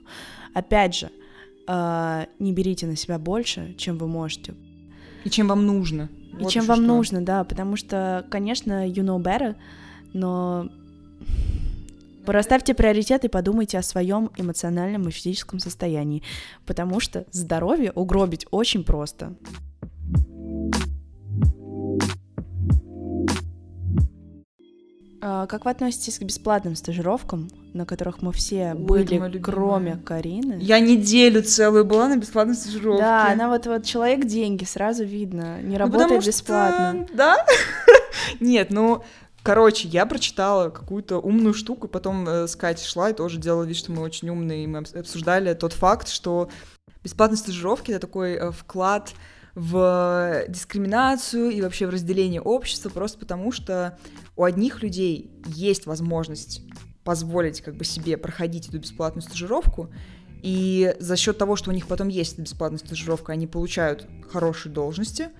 Опять 0.55 0.95
же, 0.95 1.11
э, 1.67 2.25
не 2.39 2.55
берите 2.55 2.87
на 2.87 2.97
себя 2.97 3.19
больше, 3.19 3.75
чем 3.75 3.99
вы 3.99 4.09
можете, 4.09 4.55
и 5.29 5.31
чем 5.31 5.49
вам 5.49 5.67
нужно. 5.67 6.09
И 6.39 6.43
вот 6.43 6.51
чем 6.51 6.65
вам 6.65 6.79
что. 6.79 6.87
нужно, 6.87 7.21
да, 7.21 7.45
потому 7.45 7.77
что, 7.77 8.25
конечно, 8.31 8.89
you 8.89 9.05
know 9.05 9.23
better, 9.23 9.57
но 10.15 10.69
расставьте 12.27 12.75
приоритеты 12.75 13.27
и 13.27 13.31
подумайте 13.31 13.79
о 13.79 13.83
своем 13.83 14.31
эмоциональном 14.39 15.07
и 15.09 15.11
физическом 15.11 15.59
состоянии, 15.59 16.23
потому 16.67 16.99
что 17.01 17.27
здоровье 17.31 17.93
угробить 17.93 18.47
очень 18.51 18.85
просто. 18.85 19.35
А, 25.21 25.47
как 25.47 25.67
вы 25.67 25.71
относитесь 25.71 26.19
к 26.19 26.23
бесплатным 26.23 26.75
стажировкам, 26.75 27.51
на 27.75 27.87
которых 27.87 28.23
мы 28.23 28.33
все 28.33 28.75
Ой, 28.75 29.05
были, 29.05 29.39
кроме 29.39 29.97
Карины? 29.97 30.59
Я 30.61 30.81
неделю 30.81 31.43
целую 31.43 31.85
была 31.85 32.09
на 32.09 32.17
бесплатной 32.17 32.55
стажировке. 32.55 33.03
Да, 33.03 33.31
она 33.31 33.49
вот 33.49 33.67
вот 33.67 33.85
человек 33.85 34.25
деньги, 34.25 34.65
сразу 34.65 35.05
видно, 35.05 35.61
не 35.63 35.77
ну, 35.77 35.79
работает 35.79 36.21
ну, 36.23 36.27
бесплатно. 36.27 37.07
Что... 37.07 37.17
Да? 37.17 37.47
Нет, 38.41 38.71
ну 38.71 39.03
Короче, 39.43 39.89
я 39.89 40.05
прочитала 40.05 40.69
какую-то 40.69 41.19
умную 41.19 41.55
штуку, 41.55 41.87
и 41.87 41.91
потом 41.91 42.29
э, 42.29 42.49
с 42.49 42.57
Катей 42.57 42.85
шла 42.85 43.11
и 43.11 43.15
тоже 43.15 43.39
делала 43.39 43.63
вид, 43.63 43.77
что 43.77 43.93
мы 43.93 44.03
очень 44.03 44.29
умные, 44.29 44.65
и 44.65 44.67
мы 44.67 44.81
обсуждали 44.81 45.55
тот 45.55 45.73
факт, 45.73 46.09
что 46.09 46.51
бесплатные 47.03 47.39
стажировки— 47.39 47.91
это 47.93 48.01
такой 48.01 48.33
э, 48.33 48.51
вклад 48.51 49.15
в 49.55 50.45
дискриминацию 50.49 51.51
и 51.51 51.63
вообще 51.63 51.87
в 51.87 51.91
разделение 51.91 52.41
общества, 52.41 52.91
просто 52.91 53.19
потому 53.19 53.51
что 53.51 53.99
у 54.37 54.45
одних 54.45 54.83
людей 54.83 55.31
есть 55.47 55.87
возможность 55.87 56.63
позволить 57.09 57.63
как 57.63 57.75
бы 57.75 57.87
себе 57.87 58.19
проходить 58.19 58.69
эту 58.69 58.81
бесплатную 58.81 59.23
стажировку, 59.23 59.89
и 60.43 60.95
за 61.01 61.17
счет 61.17 61.39
того, 61.39 61.57
что 61.57 61.71
у 61.71 61.73
них 61.73 61.87
потом 61.87 62.09
есть 62.09 62.35
эта 62.35 62.43
бесплатная 62.43 62.79
стажировка, 62.79 63.33
они 63.33 63.47
получают 63.47 64.07
хорошие 64.31 64.71
должности, 64.71 65.31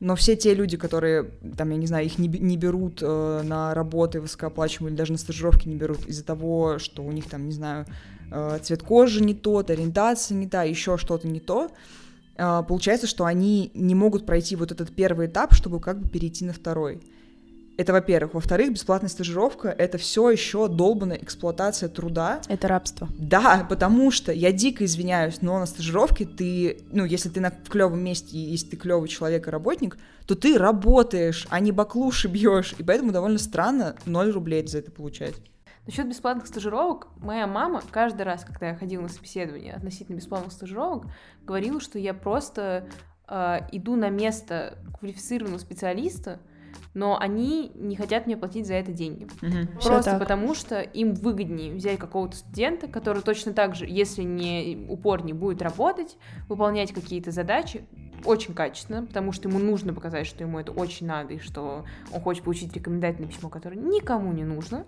но 0.00 0.16
все 0.16 0.34
те 0.34 0.54
люди, 0.54 0.76
которые, 0.76 1.30
там, 1.56 1.70
я 1.70 1.76
не 1.76 1.86
знаю, 1.86 2.04
их 2.04 2.18
не, 2.18 2.26
не 2.26 2.56
берут 2.56 2.98
э, 3.00 3.42
на 3.44 3.74
работы 3.74 4.20
высокооплачиваемые 4.20 4.90
или 4.90 4.98
даже 4.98 5.12
на 5.12 5.18
стажировки 5.18 5.68
не 5.68 5.76
берут 5.76 6.04
из-за 6.04 6.24
того, 6.24 6.80
что 6.80 7.04
у 7.04 7.12
них 7.12 7.28
там, 7.28 7.46
не 7.46 7.54
знаю, 7.54 7.86
э, 8.32 8.58
цвет 8.60 8.82
кожи 8.82 9.22
не 9.22 9.34
тот, 9.34 9.70
ориентация 9.70 10.34
не 10.34 10.48
та, 10.48 10.64
еще 10.64 10.98
что-то 10.98 11.28
не 11.28 11.38
то, 11.38 11.70
а, 12.36 12.64
получается, 12.64 13.06
что 13.06 13.24
они 13.24 13.70
не 13.72 13.94
могут 13.94 14.26
пройти 14.26 14.56
вот 14.56 14.72
этот 14.72 14.92
первый 14.92 15.28
этап, 15.28 15.54
чтобы 15.54 15.78
как 15.78 16.00
бы 16.00 16.08
перейти 16.08 16.44
на 16.44 16.52
второй. 16.52 17.00
Это, 17.78 17.92
во-первых. 17.92 18.34
Во-вторых, 18.34 18.72
бесплатная 18.72 19.08
стажировка— 19.08 19.68
это 19.78 19.98
все 19.98 20.28
еще 20.30 20.66
долбанная 20.66 21.16
эксплуатация 21.16 21.88
труда. 21.88 22.40
Это 22.48 22.66
рабство. 22.66 23.08
Да, 23.16 23.64
потому 23.70 24.10
что, 24.10 24.32
я 24.32 24.50
дико 24.50 24.84
извиняюсь, 24.84 25.42
но 25.42 25.60
на 25.60 25.66
стажировке 25.66 26.26
ты, 26.26 26.82
ну, 26.90 27.04
если 27.04 27.28
ты 27.28 27.38
на, 27.38 27.52
в 27.52 27.68
клевом 27.68 28.00
месте, 28.00 28.36
если 28.36 28.70
ты 28.70 28.76
клевый 28.76 29.08
человек 29.08 29.46
и 29.46 29.50
работник, 29.50 29.96
то 30.26 30.34
ты 30.34 30.58
работаешь, 30.58 31.46
а 31.50 31.60
не 31.60 31.70
баклуши 31.70 32.26
бьешь. 32.26 32.74
И 32.78 32.82
поэтому 32.82 33.12
довольно 33.12 33.38
странно 33.38 33.94
0 34.06 34.32
рублей 34.32 34.66
за 34.66 34.78
это 34.78 34.90
получать. 34.90 35.36
Насчет 35.86 36.08
бесплатных 36.08 36.48
стажировок, 36.48 37.06
моя 37.18 37.46
мама 37.46 37.80
каждый 37.92 38.22
раз, 38.22 38.44
когда 38.44 38.70
я 38.70 38.74
ходила 38.74 39.02
на 39.02 39.08
собеседование 39.08 39.74
относительно 39.74 40.16
бесплатных 40.16 40.52
стажировок, 40.52 41.06
говорила, 41.44 41.80
что 41.80 42.00
я 42.00 42.12
просто 42.12 42.88
э, 43.28 43.60
иду 43.70 43.94
на 43.94 44.10
место 44.10 44.78
квалифицированного 44.98 45.60
специалиста, 45.60 46.40
но 46.94 47.18
они 47.18 47.72
не 47.74 47.96
хотят 47.96 48.26
мне 48.26 48.36
платить 48.36 48.66
за 48.66 48.74
это 48.74 48.92
деньги. 48.92 49.26
Всё 49.78 49.90
Просто 49.90 50.10
так. 50.12 50.20
потому, 50.20 50.54
что 50.54 50.80
им 50.80 51.14
выгоднее 51.14 51.74
взять 51.74 51.98
какого-то 51.98 52.36
студента, 52.36 52.88
который 52.88 53.22
точно 53.22 53.52
так 53.52 53.74
же, 53.74 53.86
если 53.86 54.22
не 54.22 54.86
упорнее, 54.88 55.34
будет 55.34 55.62
работать, 55.62 56.16
выполнять 56.48 56.92
какие-то 56.92 57.30
задачи 57.30 57.84
очень 58.24 58.54
качественно, 58.54 59.04
потому 59.04 59.32
что 59.32 59.48
ему 59.48 59.58
нужно 59.58 59.94
показать, 59.94 60.26
что 60.26 60.42
ему 60.42 60.58
это 60.58 60.72
очень 60.72 61.06
надо, 61.06 61.34
и 61.34 61.38
что 61.38 61.84
он 62.12 62.20
хочет 62.20 62.42
получить 62.42 62.72
рекомендательное 62.74 63.28
письмо, 63.28 63.48
которое 63.48 63.76
никому 63.76 64.32
не 64.32 64.44
нужно. 64.44 64.86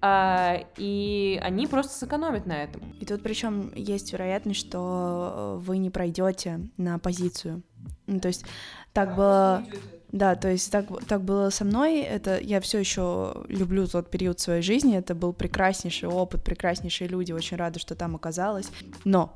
А, 0.00 0.64
и 0.76 1.40
они 1.42 1.66
просто 1.66 1.96
сэкономят 1.98 2.46
на 2.46 2.62
этом. 2.62 2.82
И 3.00 3.06
тут 3.06 3.22
причем 3.22 3.72
есть 3.74 4.12
вероятность, 4.12 4.60
что 4.60 5.58
э, 5.60 5.64
вы 5.64 5.78
не 5.78 5.90
пройдете 5.90 6.60
на 6.76 6.98
позицию. 6.98 7.62
Ну, 8.06 8.20
то 8.20 8.28
есть 8.28 8.44
так 8.92 9.16
было. 9.16 9.64
Да, 10.12 10.34
то 10.36 10.48
есть 10.48 10.70
так, 10.70 10.86
так 11.06 11.22
было 11.22 11.50
со 11.50 11.64
мной. 11.64 12.00
Это 12.00 12.38
я 12.38 12.60
все 12.60 12.78
еще 12.78 13.44
люблю 13.48 13.86
тот 13.86 14.10
период 14.10 14.40
своей 14.40 14.62
жизни. 14.62 14.96
Это 14.96 15.14
был 15.14 15.32
прекраснейший 15.32 16.08
опыт, 16.08 16.42
прекраснейшие 16.44 17.08
люди. 17.08 17.32
Очень 17.32 17.56
рада, 17.56 17.78
что 17.78 17.94
там 17.94 18.14
оказалась. 18.14 18.70
Но 19.04 19.34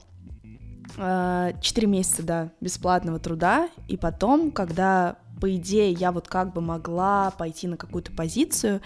э, 0.96 1.52
четыре 1.60 1.88
месяца, 1.88 2.22
да, 2.22 2.52
бесплатного 2.60 3.18
труда, 3.18 3.68
и 3.88 3.96
потом, 3.96 4.50
когда 4.52 5.16
по 5.40 5.54
идее 5.56 5.92
я 5.92 6.12
вот 6.12 6.28
как 6.28 6.52
бы 6.52 6.60
могла 6.60 7.30
пойти 7.32 7.66
на 7.66 7.76
какую-то 7.76 8.12
позицию, 8.12 8.80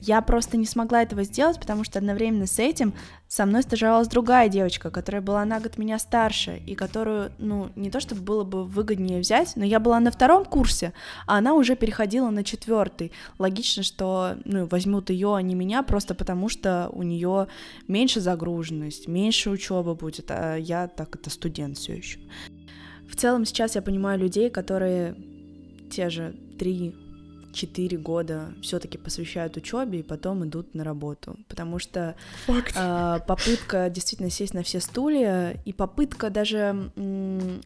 я 0.00 0.20
просто 0.20 0.56
не 0.56 0.66
смогла 0.66 1.02
этого 1.02 1.24
сделать, 1.24 1.58
потому 1.58 1.82
что 1.82 1.98
одновременно 1.98 2.46
с 2.46 2.58
этим 2.58 2.92
со 3.26 3.46
мной 3.46 3.62
стажировалась 3.62 4.08
другая 4.08 4.48
девочка, 4.48 4.90
которая 4.90 5.22
была 5.22 5.44
на 5.44 5.60
год 5.60 5.78
меня 5.78 5.98
старше, 5.98 6.60
и 6.66 6.74
которую, 6.74 7.32
ну, 7.38 7.70
не 7.74 7.90
то 7.90 8.00
чтобы 8.00 8.20
было 8.20 8.44
бы 8.44 8.64
выгоднее 8.64 9.20
взять, 9.20 9.54
но 9.56 9.64
я 9.64 9.80
была 9.80 9.98
на 10.00 10.10
втором 10.10 10.44
курсе, 10.44 10.92
а 11.26 11.38
она 11.38 11.54
уже 11.54 11.74
переходила 11.74 12.30
на 12.30 12.44
четвертый. 12.44 13.12
Логично, 13.38 13.82
что, 13.82 14.36
ну, 14.44 14.66
возьмут 14.66 15.10
ее, 15.10 15.34
а 15.34 15.42
не 15.42 15.54
меня, 15.54 15.82
просто 15.82 16.14
потому 16.14 16.48
что 16.48 16.90
у 16.92 17.02
нее 17.02 17.48
меньше 17.88 18.20
загруженность, 18.20 19.08
меньше 19.08 19.50
учебы 19.50 19.94
будет, 19.94 20.26
а 20.30 20.56
я 20.56 20.86
так 20.86 21.16
это 21.16 21.30
студент 21.30 21.78
все 21.78 21.96
еще. 21.96 22.20
В 23.08 23.16
целом 23.16 23.44
сейчас 23.44 23.74
я 23.74 23.82
понимаю 23.82 24.18
людей, 24.18 24.50
которые 24.50 25.16
те 25.90 26.10
же 26.10 26.34
3-4 26.58 27.96
года 27.98 28.54
все-таки 28.62 28.98
посвящают 28.98 29.56
учебе 29.56 30.00
и 30.00 30.02
потом 30.02 30.44
идут 30.44 30.74
на 30.74 30.84
работу. 30.84 31.36
Потому 31.48 31.78
что 31.78 32.16
э, 32.48 33.18
попытка 33.26 33.88
действительно 33.90 34.30
сесть 34.30 34.54
на 34.54 34.62
все 34.62 34.80
стулья, 34.80 35.60
и 35.64 35.72
попытка 35.72 36.30
даже, 36.30 36.90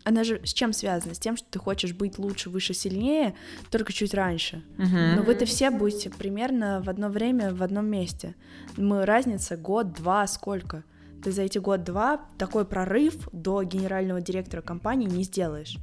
она 0.04 0.24
же 0.24 0.40
с 0.44 0.52
чем 0.52 0.72
связана? 0.72 1.14
С 1.14 1.18
тем, 1.18 1.36
что 1.36 1.46
ты 1.50 1.58
хочешь 1.58 1.94
быть 1.94 2.18
лучше, 2.18 2.50
выше, 2.50 2.74
сильнее, 2.74 3.34
только 3.70 3.92
чуть 3.92 4.14
раньше. 4.14 4.62
Мгм. 4.76 5.16
Но 5.16 5.22
вы-то 5.22 5.44
все 5.46 5.70
будете 5.70 6.10
примерно 6.10 6.82
в 6.84 6.88
одно 6.88 7.08
время 7.08 7.54
в 7.54 7.62
одном 7.62 7.86
месте. 7.86 8.34
Мы 8.76 9.04
разница 9.04 9.56
год, 9.56 9.92
два, 9.94 10.26
сколько? 10.26 10.84
Ты 11.22 11.32
за 11.32 11.42
эти 11.42 11.58
год-два 11.58 12.20
такой 12.38 12.64
прорыв 12.64 13.28
до 13.32 13.62
генерального 13.62 14.20
директора 14.20 14.62
компании 14.62 15.08
не 15.08 15.24
сделаешь. 15.24 15.76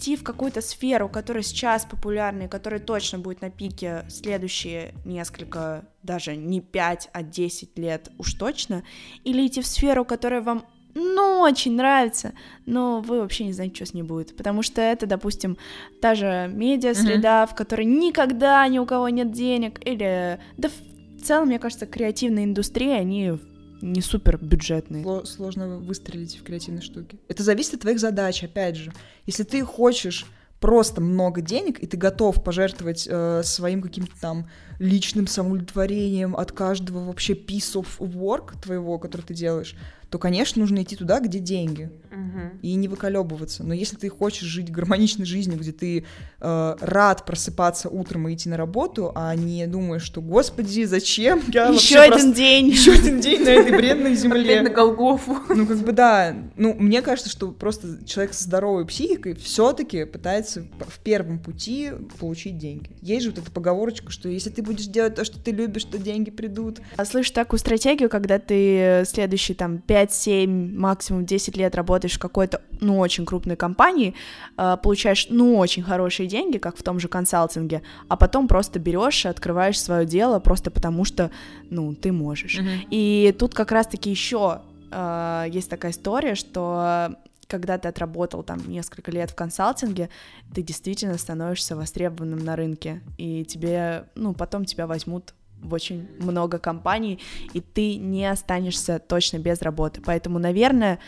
Идти 0.00 0.16
в 0.16 0.24
какую-то 0.24 0.62
сферу, 0.62 1.08
которая 1.08 1.42
сейчас 1.42 1.84
популярна 1.84 2.44
и 2.44 2.48
которая 2.48 2.80
точно 2.80 3.18
будет 3.18 3.42
на 3.42 3.50
пике 3.50 4.04
следующие 4.08 4.94
несколько, 5.04 5.84
даже 6.02 6.36
не 6.36 6.60
5, 6.60 7.10
а 7.12 7.22
10 7.22 7.78
лет 7.78 8.10
уж 8.18 8.34
точно, 8.34 8.82
или 9.24 9.46
идти 9.46 9.60
в 9.60 9.66
сферу, 9.66 10.04
которая 10.04 10.40
вам 10.40 10.64
ну, 10.94 11.40
очень 11.40 11.76
нравится, 11.76 12.32
но 12.66 13.00
вы 13.00 13.20
вообще 13.20 13.44
не 13.44 13.52
знаете, 13.52 13.76
что 13.76 13.86
с 13.86 13.94
ней 13.94 14.02
будет, 14.02 14.36
потому 14.36 14.62
что 14.62 14.80
это, 14.80 15.06
допустим, 15.06 15.56
та 16.00 16.16
же 16.16 16.50
медиа-среда, 16.52 17.46
в 17.46 17.54
которой 17.54 17.84
никогда 17.84 18.66
ни 18.66 18.78
у 18.78 18.86
кого 18.86 19.08
нет 19.08 19.30
денег, 19.30 19.78
или, 19.86 20.40
да 20.56 20.68
в 20.68 21.22
целом, 21.22 21.48
мне 21.48 21.60
кажется, 21.60 21.86
креативные 21.86 22.46
индустрии, 22.46 22.90
они 22.90 23.38
не 23.82 24.00
супер 24.00 24.38
бюджетные. 24.38 25.04
Сло- 25.04 25.24
Сложно 25.26 25.78
выстрелить 25.78 26.38
в 26.38 26.42
креативной 26.42 26.82
штуке. 26.82 27.18
Это 27.28 27.42
зависит 27.42 27.74
от 27.74 27.80
твоих 27.80 27.98
задач, 28.00 28.42
опять 28.44 28.76
же. 28.76 28.92
Если 29.26 29.42
ты 29.42 29.62
хочешь 29.64 30.26
просто 30.60 31.00
много 31.00 31.40
денег, 31.40 31.78
и 31.82 31.86
ты 31.86 31.96
готов 31.96 32.44
пожертвовать 32.44 33.08
э, 33.10 33.42
своим 33.44 33.80
каким-то 33.80 34.12
там 34.20 34.48
личным 34.78 35.26
самоудовлетворением 35.26 36.36
от 36.36 36.52
каждого 36.52 37.04
вообще 37.06 37.32
piece 37.34 37.74
of 37.80 37.86
work 37.98 38.60
твоего, 38.60 38.98
который 38.98 39.22
ты 39.22 39.34
делаешь, 39.34 39.74
то, 40.10 40.18
конечно, 40.18 40.60
нужно 40.60 40.82
идти 40.82 40.96
туда, 40.96 41.20
где 41.20 41.38
деньги, 41.38 41.88
Мгм. 42.10 42.58
и 42.62 42.74
не 42.74 42.88
выколебываться. 42.88 43.62
Но 43.64 43.72
если 43.72 43.94
ты 43.96 44.08
хочешь 44.08 44.42
жить 44.48 44.70
гармоничной 44.70 45.24
жизнью, 45.24 45.58
где 45.58 45.70
ты 45.72 46.04
э, 46.42 46.76
рад 46.80 47.24
просыпаться 47.26 47.88
утром 47.88 48.28
и 48.28 48.34
идти 48.34 48.48
на 48.48 48.56
работу, 48.56 49.12
а 49.14 49.34
не 49.36 49.66
думаешь, 49.66 50.02
что, 50.02 50.20
господи, 50.20 50.84
зачем 50.84 51.40
я 51.52 51.68
Еще 51.68 51.98
один 51.98 52.12
просто- 52.12 52.34
день. 52.34 52.68
еще 52.70 52.92
один 52.92 53.20
день 53.20 53.44
на 53.44 53.50
этой 53.50 53.76
бредной 53.76 54.06
Опять 54.12 54.18
земле. 54.20 54.62
на 54.62 54.70
Голгофу. 54.70 55.36
Ну, 55.48 55.66
как 55.66 55.78
бы 55.78 55.92
да. 55.92 56.34
Ну, 56.56 56.74
мне 56.74 57.02
кажется, 57.02 57.30
что 57.30 57.52
просто 57.52 58.04
человек 58.04 58.34
со 58.34 58.44
здоровой 58.44 58.86
психикой 58.86 59.34
все-таки 59.36 60.04
пытается 60.04 60.66
в 60.88 60.98
первом 61.00 61.38
пути 61.38 61.90
получить 62.18 62.58
деньги. 62.58 62.90
Есть 63.02 63.24
же 63.24 63.30
вот 63.30 63.38
эта 63.38 63.50
поговорочка, 63.50 64.10
что 64.10 64.28
если 64.28 64.50
ты 64.50 64.62
будешь 64.62 64.86
делать 64.86 65.14
то, 65.14 65.24
что 65.24 65.38
ты 65.38 65.52
любишь, 65.52 65.84
то 65.84 65.98
деньги 65.98 66.30
придут. 66.30 66.80
А 66.96 67.04
Слышишь 67.04 67.30
такую 67.32 67.60
стратегию, 67.60 68.08
когда 68.10 68.38
ты 68.38 69.04
следующие 69.06 69.54
там 69.54 69.78
5-7, 70.06 70.76
максимум 70.76 71.26
10 71.26 71.56
лет 71.56 71.74
работаешь 71.74 72.14
в 72.14 72.18
какой-то, 72.18 72.60
ну, 72.80 72.98
очень 72.98 73.26
крупной 73.26 73.56
компании, 73.56 74.14
э, 74.56 74.76
получаешь, 74.82 75.26
ну, 75.30 75.58
очень 75.58 75.82
хорошие 75.82 76.28
деньги, 76.28 76.58
как 76.58 76.76
в 76.76 76.82
том 76.82 76.98
же 76.98 77.08
консалтинге, 77.08 77.82
а 78.08 78.16
потом 78.16 78.48
просто 78.48 78.78
берешь 78.78 79.24
и 79.24 79.28
открываешь 79.28 79.80
свое 79.80 80.06
дело 80.06 80.38
просто 80.40 80.70
потому, 80.70 81.04
что, 81.04 81.30
ну, 81.70 81.94
ты 81.94 82.12
можешь. 82.12 82.58
И 82.90 83.34
тут 83.38 83.54
как 83.54 83.72
раз-таки 83.72 84.10
еще 84.10 84.62
э, 84.90 85.46
есть 85.50 85.70
такая 85.70 85.92
история, 85.92 86.34
что 86.34 87.16
когда 87.50 87.78
ты 87.78 87.88
отработал 87.88 88.42
там 88.42 88.60
несколько 88.68 89.10
лет 89.10 89.30
в 89.30 89.34
консалтинге, 89.34 90.08
ты 90.54 90.62
действительно 90.62 91.18
становишься 91.18 91.76
востребованным 91.76 92.38
на 92.38 92.56
рынке, 92.56 93.02
и 93.18 93.44
тебе, 93.44 94.04
ну, 94.14 94.32
потом 94.32 94.64
тебя 94.64 94.86
возьмут 94.86 95.34
в 95.62 95.72
очень 95.74 96.08
много 96.18 96.58
компаний, 96.58 97.18
и 97.52 97.60
ты 97.60 97.96
не 97.96 98.26
останешься 98.30 98.98
точно 98.98 99.38
без 99.38 99.62
работы. 99.62 100.00
Поэтому, 100.04 100.38
наверное, 100.38 100.98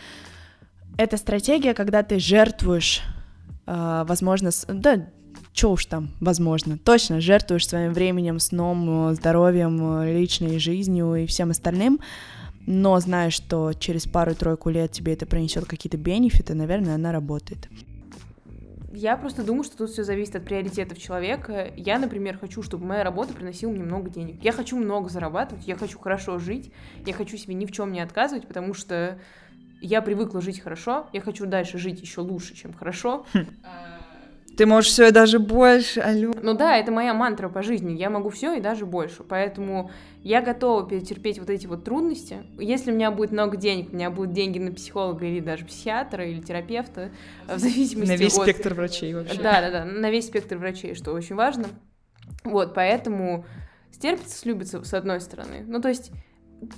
это 0.97 1.17
стратегия, 1.17 1.73
когда 1.73 2.03
ты 2.03 2.19
жертвуешь, 2.19 3.01
э, 3.65 4.03
возможно, 4.07 4.51
с- 4.51 4.65
да, 4.67 5.07
что 5.53 5.71
уж 5.71 5.85
там, 5.85 6.09
возможно, 6.19 6.77
точно 6.77 7.21
жертвуешь 7.21 7.67
своим 7.67 7.93
временем, 7.93 8.39
сном, 8.39 9.13
здоровьем, 9.13 10.03
личной 10.03 10.59
жизнью 10.59 11.15
и 11.15 11.25
всем 11.25 11.51
остальным, 11.51 11.99
но 12.65 12.99
знаешь, 12.99 13.33
что 13.33 13.73
через 13.73 14.05
пару-тройку 14.05 14.69
лет 14.69 14.91
тебе 14.91 15.13
это 15.13 15.25
принесет 15.25 15.65
какие-то 15.65 15.97
бенефиты, 15.97 16.53
наверное, 16.53 16.95
она 16.95 17.11
работает. 17.11 17.67
Я 18.95 19.17
просто 19.17 19.43
думаю, 19.43 19.63
что 19.63 19.75
тут 19.75 19.89
все 19.89 20.03
зависит 20.03 20.35
от 20.35 20.45
приоритетов 20.45 20.99
человека. 20.99 21.73
Я, 21.75 21.97
например, 21.97 22.37
хочу, 22.37 22.61
чтобы 22.61 22.85
моя 22.85 23.03
работа 23.03 23.33
приносила 23.33 23.71
мне 23.71 23.81
много 23.81 24.11
денег. 24.11 24.43
Я 24.43 24.51
хочу 24.51 24.77
много 24.77 25.09
зарабатывать, 25.09 25.67
я 25.67 25.75
хочу 25.75 25.97
хорошо 25.97 26.37
жить, 26.37 26.71
я 27.03 27.13
хочу 27.13 27.35
себе 27.35 27.55
ни 27.55 27.65
в 27.65 27.71
чем 27.71 27.91
не 27.91 28.01
отказывать, 28.01 28.47
потому 28.47 28.75
что 28.75 29.17
я 29.81 30.03
привыкла 30.03 30.41
жить 30.41 30.59
хорошо, 30.59 31.09
я 31.11 31.21
хочу 31.21 31.47
дальше 31.47 31.79
жить 31.79 32.01
еще 32.01 32.21
лучше, 32.21 32.55
чем 32.55 32.71
хорошо. 32.71 33.25
Ты 34.55 34.65
можешь 34.67 34.91
все 34.91 35.07
и 35.07 35.11
даже 35.11 35.39
больше, 35.39 35.99
алло. 35.99 36.33
Ну 36.41 36.53
да, 36.53 36.77
это 36.77 36.91
моя 36.91 37.13
мантра 37.13 37.49
по 37.49 37.63
жизни. 37.63 37.93
Я 37.93 38.09
могу 38.09 38.29
все 38.29 38.53
и 38.53 38.61
даже 38.61 38.85
больше. 38.85 39.23
Поэтому 39.23 39.89
я 40.21 40.41
готова 40.41 40.87
перетерпеть 40.87 41.39
вот 41.39 41.49
эти 41.49 41.65
вот 41.65 41.83
трудности. 41.83 42.43
Если 42.59 42.91
у 42.91 42.95
меня 42.95 43.09
будет 43.09 43.31
много 43.31 43.57
денег, 43.57 43.91
у 43.91 43.95
меня 43.95 44.11
будут 44.11 44.33
деньги 44.33 44.59
на 44.59 44.71
психолога 44.71 45.25
или 45.25 45.39
даже 45.39 45.65
психиатра 45.65 46.25
или 46.25 46.39
терапевта, 46.39 47.09
в 47.47 47.57
зависимости 47.57 48.11
На 48.11 48.15
весь 48.15 48.37
от... 48.37 48.43
спектр 48.43 48.73
врачей 48.75 49.13
вообще. 49.15 49.41
Да, 49.41 49.61
да, 49.61 49.71
да, 49.71 49.85
на 49.85 50.11
весь 50.11 50.27
спектр 50.27 50.57
врачей, 50.57 50.93
что 50.93 51.13
очень 51.13 51.35
важно. 51.35 51.65
Вот, 52.43 52.73
поэтому 52.73 53.45
стерпится, 53.91 54.37
слюбится 54.37 54.83
с 54.83 54.93
одной 54.93 55.19
стороны. 55.19 55.63
Ну, 55.65 55.81
то 55.81 55.89
есть 55.89 56.11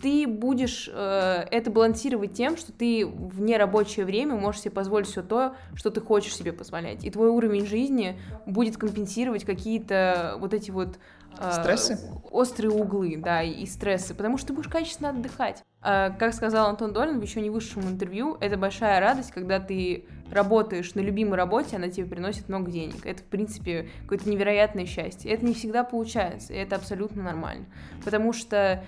ты 0.02 0.28
будешь 0.28 0.90
э, 0.92 1.46
это 1.52 1.72
балансировать 1.72 2.34
тем, 2.34 2.58
что 2.58 2.72
ты 2.72 3.06
в 3.06 3.42
нерабочее 3.42 4.06
время 4.06 4.36
можешь 4.36 4.62
себе 4.62 4.72
позволить 4.72 5.08
все 5.08 5.22
то, 5.22 5.56
что 5.76 5.92
ты 5.92 6.02
хочешь 6.02 6.36
себе 6.36 6.54
позволять. 6.54 7.04
И 7.04 7.10
твой 7.10 7.30
уровень 7.30 7.66
жизни 7.66 8.20
будет 8.46 8.78
компенсировать 8.78 9.44
какие-то 9.44 10.38
вот 10.40 10.54
эти 10.54 10.72
вот 10.72 10.98
э, 11.40 11.52
стрессы, 11.52 12.00
острые 12.32 12.72
углы, 12.72 13.18
да, 13.18 13.44
и 13.44 13.66
стрессы, 13.66 14.14
потому 14.14 14.38
что 14.38 14.48
ты 14.48 14.54
будешь 14.54 14.70
качественно 14.70 15.10
отдыхать. 15.10 15.64
Э, 15.84 16.12
как 16.18 16.34
сказал 16.34 16.68
Антон 16.68 16.94
Долин 16.94 17.20
в 17.20 17.24
еще 17.24 17.42
не 17.42 17.50
высшем 17.50 17.84
интервью, 17.84 18.38
это 18.40 18.58
большая 18.58 19.00
радость, 19.00 19.32
когда 19.32 19.60
ты 19.60 20.06
работаешь 20.32 20.96
на 20.96 21.02
любимой 21.02 21.38
работе, 21.38 21.76
она 21.76 21.90
тебе 21.90 22.08
приносит 22.08 22.50
много 22.50 22.72
денег. 22.72 23.06
Это, 23.06 23.22
в 23.22 23.26
принципе, 23.26 23.90
какое-то 24.04 24.30
невероятное 24.30 24.86
счастье. 24.86 25.32
Это 25.32 25.46
не 25.46 25.54
всегда 25.54 25.84
получается, 25.84 26.54
и 26.54 26.58
это 26.58 26.76
абсолютно 26.76 27.24
нормально. 27.24 27.66
Потому 28.04 28.34
что 28.34 28.84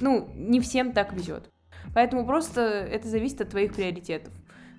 ну, 0.00 0.28
не 0.34 0.60
всем 0.60 0.92
так 0.92 1.12
везет. 1.12 1.50
Поэтому 1.94 2.26
просто 2.26 2.60
это 2.60 3.08
зависит 3.08 3.40
от 3.40 3.50
твоих 3.50 3.74
приоритетов. 3.74 4.32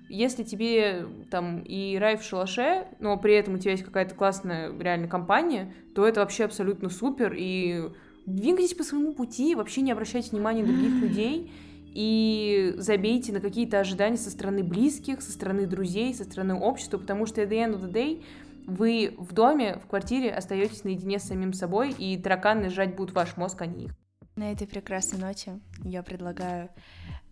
Если 0.08 0.42
тебе 0.42 1.06
там 1.30 1.60
и 1.60 1.98
рай 1.98 2.16
в 2.16 2.22
шалаше, 2.22 2.86
но 2.98 3.18
при 3.18 3.34
этом 3.34 3.54
у 3.54 3.58
тебя 3.58 3.72
есть 3.72 3.84
какая-то 3.84 4.14
классная 4.14 4.72
реально 4.78 5.06
компания, 5.06 5.74
то 5.94 6.06
это 6.06 6.20
вообще 6.20 6.44
абсолютно 6.44 6.88
супер, 6.88 7.34
и 7.36 7.90
двигайтесь 8.24 8.74
по 8.74 8.84
своему 8.84 9.12
пути, 9.12 9.54
вообще 9.54 9.82
не 9.82 9.92
обращайте 9.92 10.30
внимания 10.30 10.62
на 10.62 10.72
других 10.72 10.94
людей, 11.02 11.52
и 11.92 12.74
забейте 12.76 13.32
на 13.32 13.40
какие-то 13.40 13.80
ожидания 13.80 14.16
со 14.16 14.30
стороны 14.30 14.62
близких, 14.62 15.20
со 15.20 15.32
стороны 15.32 15.66
друзей, 15.66 16.14
со 16.14 16.24
стороны 16.24 16.54
общества, 16.54 16.98
потому 16.98 17.26
что 17.26 17.42
at 17.42 17.48
the 17.48 17.56
end 17.56 17.74
of 17.74 17.82
the 17.82 17.92
day 17.92 18.22
вы 18.66 19.14
в 19.18 19.32
доме, 19.32 19.80
в 19.82 19.88
квартире 19.88 20.30
остаетесь 20.30 20.84
наедине 20.84 21.18
с 21.18 21.24
самим 21.24 21.52
собой, 21.52 21.90
и 21.90 22.16
тараканы 22.16 22.70
сжать 22.70 22.96
будут 22.96 23.14
ваш 23.14 23.36
мозг, 23.36 23.60
а 23.62 23.66
не 23.66 23.86
их. 23.86 23.96
На 24.38 24.52
этой 24.52 24.68
прекрасной 24.68 25.18
ночи 25.18 25.50
я 25.82 26.04
предлагаю 26.04 26.70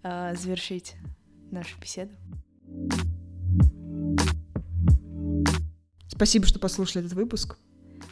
э, 0.02 0.34
завершить 0.34 0.96
нашу 1.52 1.78
беседу. 1.78 2.12
Спасибо, 6.08 6.46
что 6.46 6.58
послушали 6.58 7.04
этот 7.04 7.16
выпуск. 7.16 7.58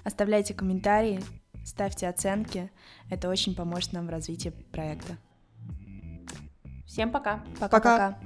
Оставляйте 0.05 0.55
комментарии, 0.55 1.21
ставьте 1.65 2.07
оценки. 2.07 2.71
Это 3.11 3.29
очень 3.29 3.57
поможет 3.57 3.93
нам 3.93 4.07
в 4.07 4.11
развитии 4.11 4.51
проекта. 4.71 5.17
Всем. 6.87 7.11
пока. 7.11 7.45
Пока. 7.59 7.69
пока. 7.69 8.19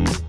пока. 0.00 0.23